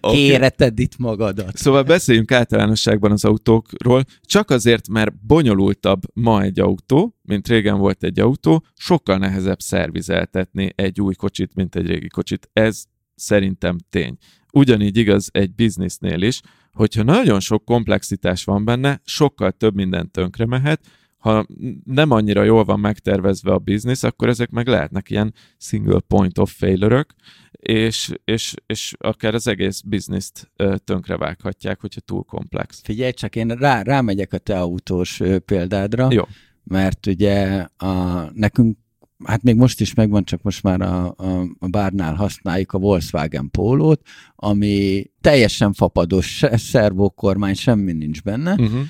[0.00, 0.16] Oké.
[0.16, 1.56] kéreted itt magadat.
[1.56, 8.02] Szóval beszéljünk általánosságban az autókról, csak azért, mert bonyolultabb ma egy autó, mint régen volt
[8.04, 12.50] egy autó, sokkal nehezebb szervizeltetni egy új kocsit, mint egy régi kocsit.
[12.52, 12.82] Ez
[13.14, 14.16] szerintem tény.
[14.52, 16.40] Ugyanígy igaz egy biznisznél is,
[16.72, 20.80] hogyha nagyon sok komplexitás van benne, sokkal több minden tönkre mehet,
[21.18, 21.46] ha
[21.84, 26.54] nem annyira jól van megtervezve a biznisz, akkor ezek meg lehetnek ilyen single point of
[26.56, 27.06] failure
[27.60, 30.50] és, és, és akár az egész bizniszt
[30.84, 32.80] tönkrevághatják, hogyha túl komplex.
[32.84, 36.22] Figyelj csak, én rá, rámegyek a te autós példádra, Jó.
[36.64, 38.78] mert ugye a, nekünk,
[39.24, 43.50] hát még most is megvan, csak most már a, a, a bárnál használjuk a Volkswagen
[43.50, 44.00] Pólót,
[44.36, 48.80] ami teljesen fapados, se szervókormány, semmi nincs benne, Uh-huh.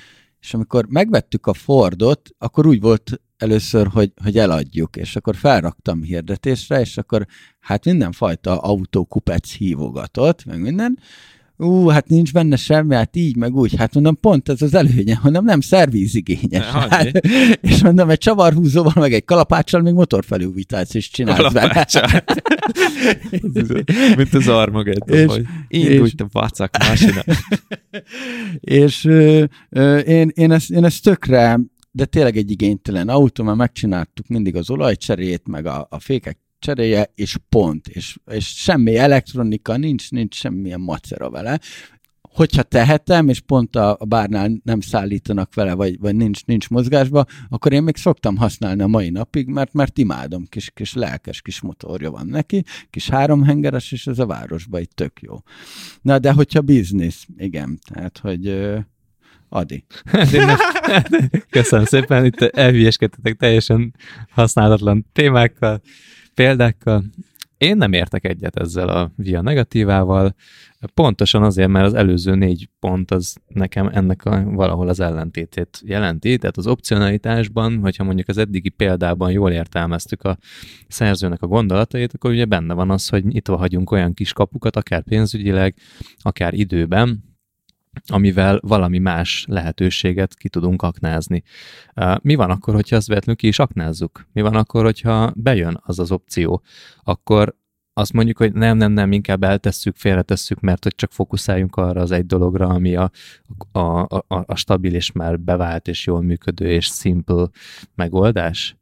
[0.41, 6.01] és amikor megvettük a Fordot, akkor úgy volt először, hogy, hogy eladjuk, és akkor felraktam
[6.01, 7.25] hirdetésre, és akkor
[7.59, 10.99] hát mindenfajta autókupec hívogatott, meg minden,
[11.59, 13.75] ú, hát nincs benne semmi, hát így, meg úgy.
[13.75, 16.65] Hát mondom, pont ez az előnye, mondom, nem szervízigényes.
[16.65, 17.17] Hát,
[17.61, 21.87] és mondom, egy csavarhúzóval, meg egy kalapáccsal még motorfelújítást is csinálsz benne.
[24.17, 27.23] Mint az Armageddon, hogy indulj, te vacak másina.
[28.59, 31.59] és ö, ö, én, én, ezt, én ezt tökre,
[31.91, 37.11] de tényleg egy igénytelen autó, mert megcsináltuk mindig az olajcserét, meg a, a fékek cseréje,
[37.15, 41.59] és pont, és, és semmi elektronika, nincs, nincs semmilyen macera vele.
[42.21, 47.25] Hogyha tehetem, és pont a, a bárnál nem szállítanak vele, vagy, vagy nincs, nincs mozgásba,
[47.49, 51.61] akkor én még szoktam használni a mai napig, mert, mert imádom, kis, kis lelkes kis
[51.61, 55.35] motorja van neki, kis háromhengeres, és ez a városban itt tök jó.
[56.01, 58.69] Na, de hogyha biznisz, igen, tehát, hogy
[59.49, 59.85] Adi.
[60.03, 61.09] Hát
[61.49, 63.95] Köszönöm szépen, itt elhülyeskedtetek teljesen
[64.29, 65.81] használatlan témákkal,
[66.33, 67.03] példákkal.
[67.57, 70.35] Én nem értek egyet ezzel a via negatívával,
[70.93, 76.37] pontosan azért, mert az előző négy pont az nekem ennek a, valahol az ellentétét jelenti,
[76.37, 80.37] tehát az opcionalitásban, hogyha mondjuk az eddigi példában jól értelmeztük a
[80.87, 85.03] szerzőnek a gondolatait, akkor ugye benne van az, hogy nyitva hagyunk olyan kis kapukat, akár
[85.03, 85.75] pénzügyileg,
[86.17, 87.28] akár időben,
[88.07, 91.43] amivel valami más lehetőséget ki tudunk aknázni.
[92.21, 94.27] Mi van akkor, hogyha azt véletlenül ki is aknázzuk?
[94.33, 96.61] Mi van akkor, hogyha bejön az az opció?
[97.03, 97.57] Akkor
[97.93, 102.11] azt mondjuk, hogy nem, nem, nem, inkább eltesszük, félretesszük, mert hogy csak fókuszáljunk arra az
[102.11, 103.11] egy dologra, ami a,
[103.71, 107.49] a, a, a stabil és már bevált és jól működő és simple
[107.95, 108.77] megoldás?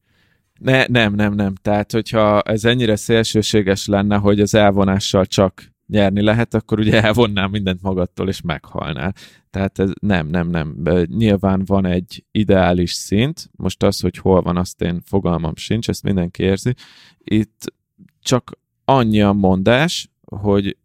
[0.59, 1.55] Ne, nem, nem, nem.
[1.55, 7.47] Tehát, hogyha ez ennyire szélsőséges lenne, hogy az elvonással csak nyerni lehet, akkor ugye elvonnál
[7.47, 9.13] mindent magadtól, és meghalnál.
[9.49, 10.81] Tehát ez nem, nem, nem.
[11.05, 16.03] Nyilván van egy ideális szint, most az, hogy hol van, azt én fogalmam sincs, ezt
[16.03, 16.73] mindenki érzi.
[17.17, 17.73] Itt
[18.21, 20.77] csak annyi a mondás, hogy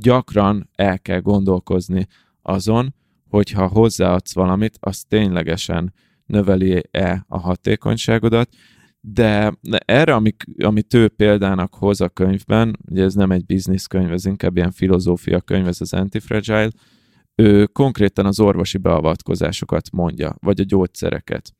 [0.00, 2.06] gyakran el kell gondolkozni
[2.42, 2.94] azon,
[3.28, 5.94] hogyha hozzáadsz valamit, az ténylegesen
[6.26, 8.48] növeli-e a hatékonyságodat,
[9.12, 14.24] de erre, amik, amit ő példának hoz a könyvben, ugye ez nem egy bizniszkönyv, ez
[14.24, 16.70] inkább ilyen filozófia könyv, ez az Antifragile,
[17.34, 21.52] ő konkrétan az orvosi beavatkozásokat mondja, vagy a gyógyszereket.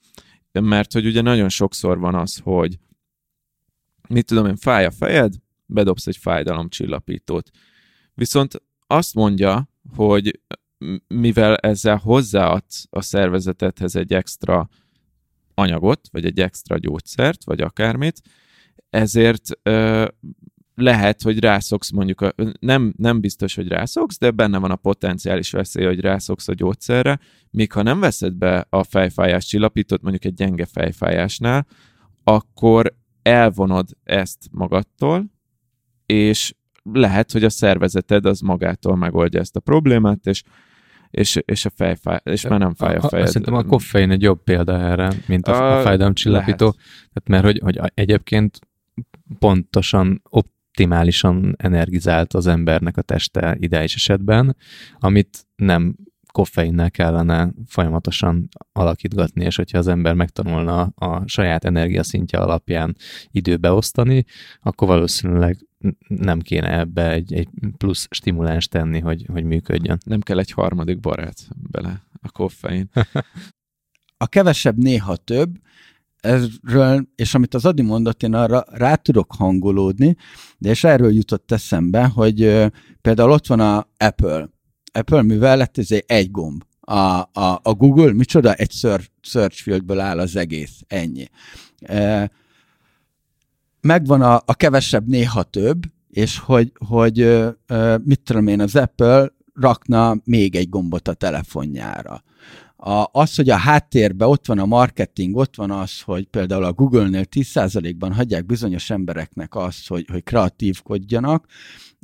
[0.53, 2.79] Mert hogy ugye nagyon sokszor van az, hogy
[4.09, 5.35] mit tudom én, fáj a fejed,
[5.67, 7.51] bedobsz egy fájdalomcsillapítót.
[8.15, 10.41] Viszont azt mondja, hogy
[11.07, 14.69] mivel ezzel hozzáadsz a szervezetedhez egy extra
[15.59, 18.21] anyagot, vagy egy extra gyógyszert, vagy akármit,
[18.91, 20.07] ezért ö,
[20.75, 25.51] lehet, hogy rászoksz mondjuk, a, nem, nem biztos, hogy rászoksz, de benne van a potenciális
[25.51, 27.19] veszély, hogy rászoksz a gyógyszerre,
[27.51, 31.67] míg ha nem veszed be a fejfájás csillapítót, mondjuk egy gyenge fejfájásnál,
[32.25, 35.25] akkor elvonod ezt magadtól,
[36.07, 40.43] és lehet, hogy a szervezeted az magától megoldja ezt a problémát, és
[41.11, 43.27] és, és a fejfáj, és már nem fáj a fejed.
[43.27, 46.71] Szerintem a koffein egy jobb példa erre, mint a, a fájdalomcsillapító.
[47.13, 48.59] Tehát mert hogy, hogy egyébként
[49.39, 54.57] pontosan optimálisan energizált az embernek a teste ideális esetben,
[54.99, 55.97] amit nem
[56.33, 62.97] koffeinnel kellene folyamatosan alakítgatni, és hogyha az ember megtanulna a saját energiaszintje alapján
[63.31, 64.25] időbe osztani,
[64.61, 65.67] akkor valószínűleg
[66.09, 69.99] nem kéne ebbe egy, egy plusz stimuláns tenni, hogy, hogy működjön.
[70.05, 72.91] Nem kell egy harmadik barát bele, a koffein.
[74.17, 75.51] a kevesebb néha több,
[76.21, 80.17] erről, és amit az Adi mondott, én arra rá tudok hangolódni,
[80.59, 82.67] de és erről jutott eszembe, hogy
[83.01, 84.49] például ott van a Apple,
[84.99, 86.63] Apple művelet, ez egy gomb.
[86.81, 88.55] A, a, a Google, micsoda?
[88.55, 88.73] Egy
[89.21, 91.29] search fieldből áll az egész, ennyi.
[91.81, 92.31] E,
[93.81, 97.47] megvan a, a kevesebb, néha több, és hogy, hogy
[98.05, 102.23] mit tudom én, az Apple rakna még egy gombot a telefonjára.
[102.77, 106.73] A, az, hogy a háttérben ott van a marketing, ott van az, hogy például a
[106.73, 111.47] Google-nél 10%-ban hagyják bizonyos embereknek azt, hogy, hogy kreatívkodjanak,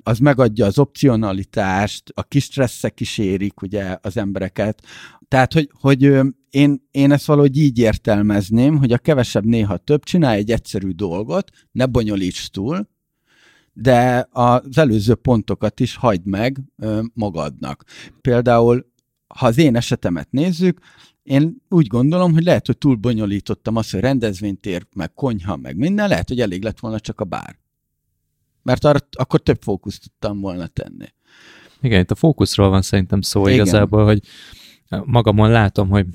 [0.02, 4.82] az megadja az opcionalitást, a kis stresszek kísérik ugye az embereket.
[5.28, 6.20] Tehát, hogy, hogy
[6.50, 11.50] én, én ezt valahogy így értelmezném, hogy a kevesebb néha több, csinálj egy egyszerű dolgot,
[11.72, 12.88] ne bonyolíts túl,
[13.72, 16.60] de az előző pontokat is hagyd meg
[17.14, 17.84] magadnak.
[18.20, 18.92] Például,
[19.26, 20.78] ha az én esetemet nézzük,
[21.22, 26.08] én úgy gondolom, hogy lehet, hogy túl bonyolítottam azt, hogy rendezvénytér, meg konyha, meg minden,
[26.08, 27.62] lehet, hogy elég lett volna csak a bár
[28.64, 31.06] mert arra, akkor több fókuszt tudtam volna tenni.
[31.80, 33.54] Igen, itt a fókuszról van szerintem szó Igen.
[33.54, 34.20] igazából, hogy
[35.04, 36.06] magamon látom, hogy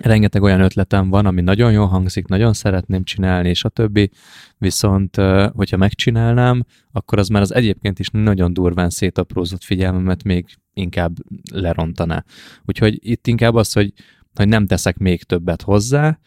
[0.00, 4.10] rengeteg olyan ötletem van, ami nagyon jól hangzik, nagyon szeretném csinálni, és a többi,
[4.58, 5.16] viszont
[5.52, 11.16] hogyha megcsinálnám, akkor az már az egyébként is nagyon durván szétaprózott figyelmemet még inkább
[11.52, 12.24] lerontaná.
[12.64, 13.92] Úgyhogy itt inkább az, hogy,
[14.34, 16.18] hogy nem teszek még többet hozzá,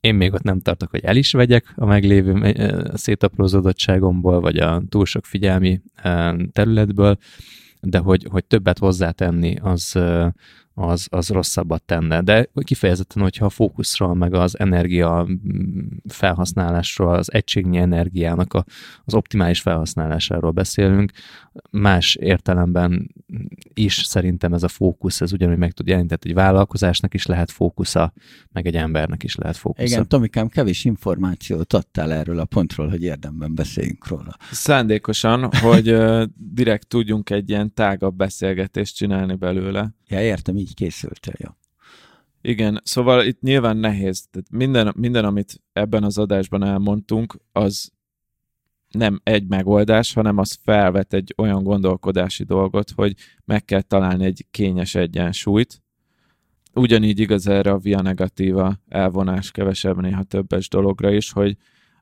[0.00, 2.54] én még ott nem tartok, hogy el is vegyek a meglévő
[2.94, 5.80] szétaprózódottságomból, vagy a túl sok figyelmi
[6.52, 7.18] területből,
[7.80, 9.98] de hogy, hogy többet hozzátenni, az,
[10.78, 12.20] az, az rosszabbat tenne.
[12.20, 15.26] De kifejezetten, hogyha a fókuszról, meg az energia
[16.08, 18.64] felhasználásról, az egységnyi energiának a,
[19.04, 21.12] az optimális felhasználásáról beszélünk,
[21.70, 23.14] más értelemben
[23.74, 28.12] is szerintem ez a fókusz, ez ugyanúgy meg tud jelenteni, egy vállalkozásnak is lehet fókusza,
[28.52, 29.94] meg egy embernek is lehet fókusza.
[29.94, 34.36] Igen, Tomikám, kevés információt adtál erről a pontról, hogy érdemben beszéljünk róla.
[34.50, 35.96] Szándékosan, hogy
[36.36, 39.94] direkt tudjunk egy ilyen tágabb beszélgetést csinálni belőle.
[40.08, 41.50] Ja, értem, így készültél, jó.
[42.40, 44.26] Igen, szóval itt nyilván nehéz.
[44.30, 47.92] Tehát minden, minden, amit ebben az adásban elmondtunk, az
[48.90, 53.14] nem egy megoldás, hanem az felvet egy olyan gondolkodási dolgot, hogy
[53.44, 55.82] meg kell találni egy kényes egyensúlyt.
[56.72, 61.56] Ugyanígy igaz erre a via negatíva elvonás kevesebb, néha többes dologra is, hogy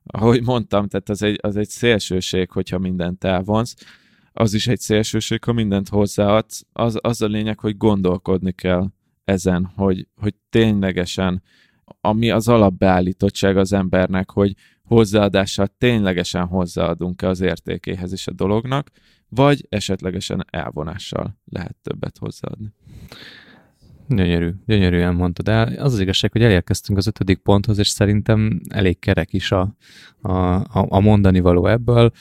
[0.05, 3.75] ahogy mondtam, tehát az egy, az egy szélsőség, hogyha mindent elvonsz.
[4.37, 6.63] Az is egy szélsőség, ha mindent hozzáadsz.
[6.73, 8.89] Az, az a lényeg, hogy gondolkodni kell
[9.25, 11.43] ezen, hogy, hogy ténylegesen,
[12.01, 18.91] ami az alapbeállítottság az embernek, hogy hozzáadással ténylegesen hozzáadunk-e az értékéhez is a dolognak,
[19.29, 22.73] vagy esetlegesen elvonással lehet többet hozzáadni.
[24.09, 25.75] Gyönyörű, gyönyörűen mondtad el.
[25.79, 29.77] Az az igazság, hogy elérkeztünk az ötödik ponthoz, és szerintem elég kerek is a,
[30.21, 30.31] a,
[30.73, 32.13] a mondani való ebből.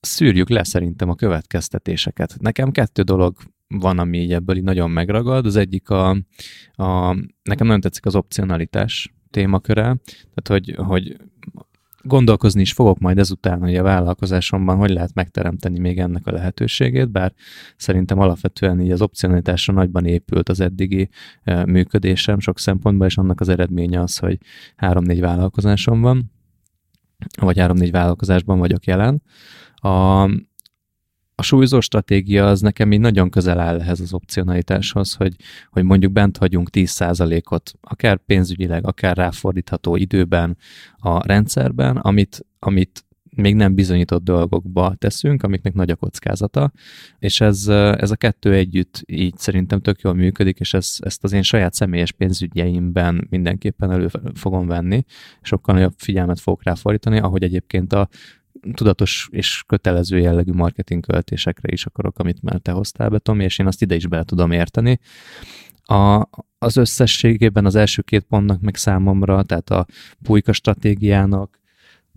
[0.00, 2.36] Szűrjük le szerintem a következtetéseket.
[2.40, 3.36] Nekem kettő dolog
[3.68, 5.46] van, ami így ebből így nagyon megragad.
[5.46, 6.10] Az egyik a,
[6.72, 9.82] a nekem nagyon tetszik az opcionalitás témaköre,
[10.34, 11.16] tehát hogy, hogy
[12.02, 17.10] gondolkozni is fogok majd ezután, hogy a vállalkozásomban hogy lehet megteremteni még ennek a lehetőségét,
[17.10, 17.32] bár
[17.76, 21.08] szerintem alapvetően így az opcionalitásra nagyban épült az eddigi
[21.66, 24.38] működésem sok szempontból, és annak az eredménye az, hogy
[24.76, 26.32] három-négy vállalkozásom van,
[27.40, 29.22] vagy három-négy vállalkozásban vagyok jelen.
[29.80, 30.22] A,
[31.34, 35.36] a súlyzó stratégia az nekem így nagyon közel áll ehhez az opcionalitáshoz, hogy,
[35.70, 40.56] hogy mondjuk bent hagyunk 10%-ot, akár pénzügyileg, akár ráfordítható időben
[40.96, 43.06] a rendszerben, amit, amit
[43.38, 46.72] még nem bizonyított dolgokba teszünk, amiknek nagy a kockázata,
[47.18, 51.32] és ez, ez a kettő együtt így szerintem tök jól működik, és ez, ezt az
[51.32, 55.04] én saját személyes pénzügyeimben mindenképpen elő fogom venni,
[55.42, 58.08] sokkal nagyobb figyelmet fogok ráfordítani, ahogy egyébként a
[58.72, 63.58] tudatos és kötelező jellegű marketing költésekre is akarok, amit már te hoztál be, Tomi, és
[63.58, 65.00] én azt ide is bele tudom érteni.
[65.82, 66.28] A,
[66.58, 69.86] az összességében az első két pontnak meg számomra, tehát a
[70.22, 71.60] pulyka stratégiának,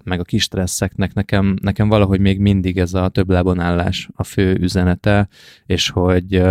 [0.04, 4.56] meg a kis stresszeknek nekem, nekem valahogy még mindig ez a több állás a fő
[4.56, 5.28] üzenete,
[5.66, 6.44] és hogy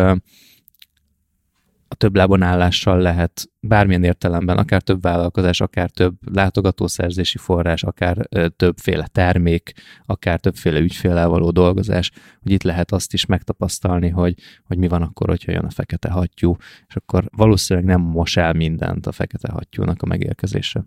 [1.92, 8.28] a több lábon állással lehet bármilyen értelemben, akár több vállalkozás, akár több látogatószerzési forrás, akár
[8.56, 9.72] többféle termék,
[10.06, 12.10] akár többféle ügyfélel való dolgozás,
[12.42, 14.34] hogy itt lehet azt is megtapasztalni, hogy,
[14.64, 16.56] hogy mi van akkor, hogyha jön a fekete hattyú,
[16.88, 20.84] és akkor valószínűleg nem mos el mindent a fekete hattyúnak a megérkezése.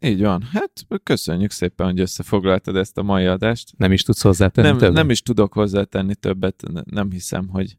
[0.00, 0.42] Így van.
[0.52, 0.70] Hát
[1.02, 3.72] köszönjük szépen, hogy összefoglaltad ezt a mai adást.
[3.76, 4.94] Nem is tudsz hozzátenni nem, többet?
[4.94, 7.76] Nem is tudok hozzátenni többet, nem hiszem, hogy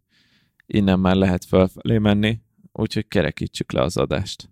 [0.73, 2.41] innen már lehet felfelé menni,
[2.71, 4.49] úgyhogy kerekítsük le az adást.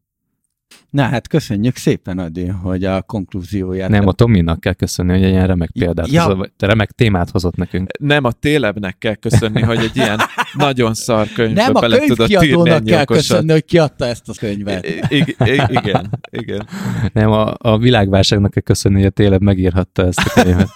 [0.90, 3.90] Na hát köszönjük szépen, Adi, hogy a konklúzióját...
[3.90, 6.24] Nem, a Tominak kell köszönni, hogy egy ilyen remek példát ja.
[6.24, 7.90] hozott, te remek témát hozott nekünk.
[8.00, 10.20] Nem, a Télebnek kell köszönni, hogy egy ilyen
[10.54, 14.86] nagyon szar könyvbe Nem, a bele tudott írni kell köszönni, hogy kiadta ezt a könyvet.
[14.86, 16.68] I- I- I- igen, igen.
[17.14, 20.70] Nem, a, a világválságnak kell köszönni, hogy a Téleb megírhatta ezt a könyvet.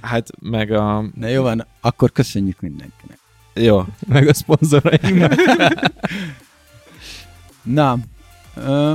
[0.00, 1.10] hát meg a...
[1.14, 3.18] Na jó van, akkor köszönjük mindenkinek.
[3.60, 3.84] Jó.
[4.06, 5.28] Meg a szponzoraim.
[7.62, 7.98] Na,
[8.54, 8.92] ö,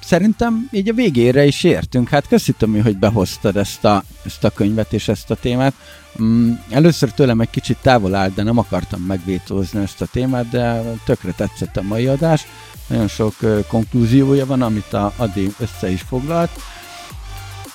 [0.00, 2.08] szerintem így a végére is értünk.
[2.08, 5.74] Hát köszítem, hogy behoztad ezt a, ezt a könyvet és ezt a témát.
[6.22, 10.82] Mm, először tőlem egy kicsit távol állt, de nem akartam megvétózni ezt a témát, de
[11.04, 12.46] tökre tetszett a mai adás.
[12.86, 16.50] Nagyon sok ö, konklúziója van, amit a Adi össze is foglalt.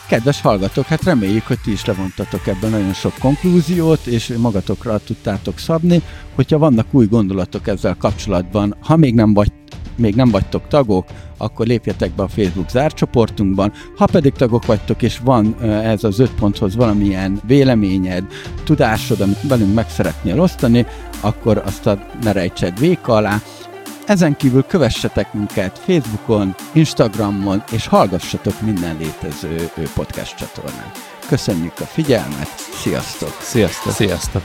[0.08, 5.58] Kedves hallgatók, hát reméljük, hogy ti is levontatok ebben nagyon sok konklúziót, és magatokra tudtátok
[5.58, 6.02] szabni.
[6.36, 9.52] Hogyha vannak új gondolatok ezzel kapcsolatban, ha még nem, vagy,
[9.96, 13.72] még nem vagytok tagok, akkor lépjetek be a Facebook zárcsoportunkban.
[13.96, 18.24] Ha pedig tagok vagytok, és van ez az öt ponthoz valamilyen véleményed,
[18.64, 20.86] tudásod, amit velünk meg szeretnél osztani,
[21.22, 23.42] akkor azt a ne rejtsed véka alá,
[24.06, 30.92] ezen kívül kövessetek minket Facebookon, Instagramon, és hallgassatok minden létező podcast csatornán.
[31.28, 32.50] Köszönjük a figyelmet,
[32.82, 33.38] sziasztok!
[33.42, 33.94] Sziasztok!
[33.94, 34.42] Sziasztok!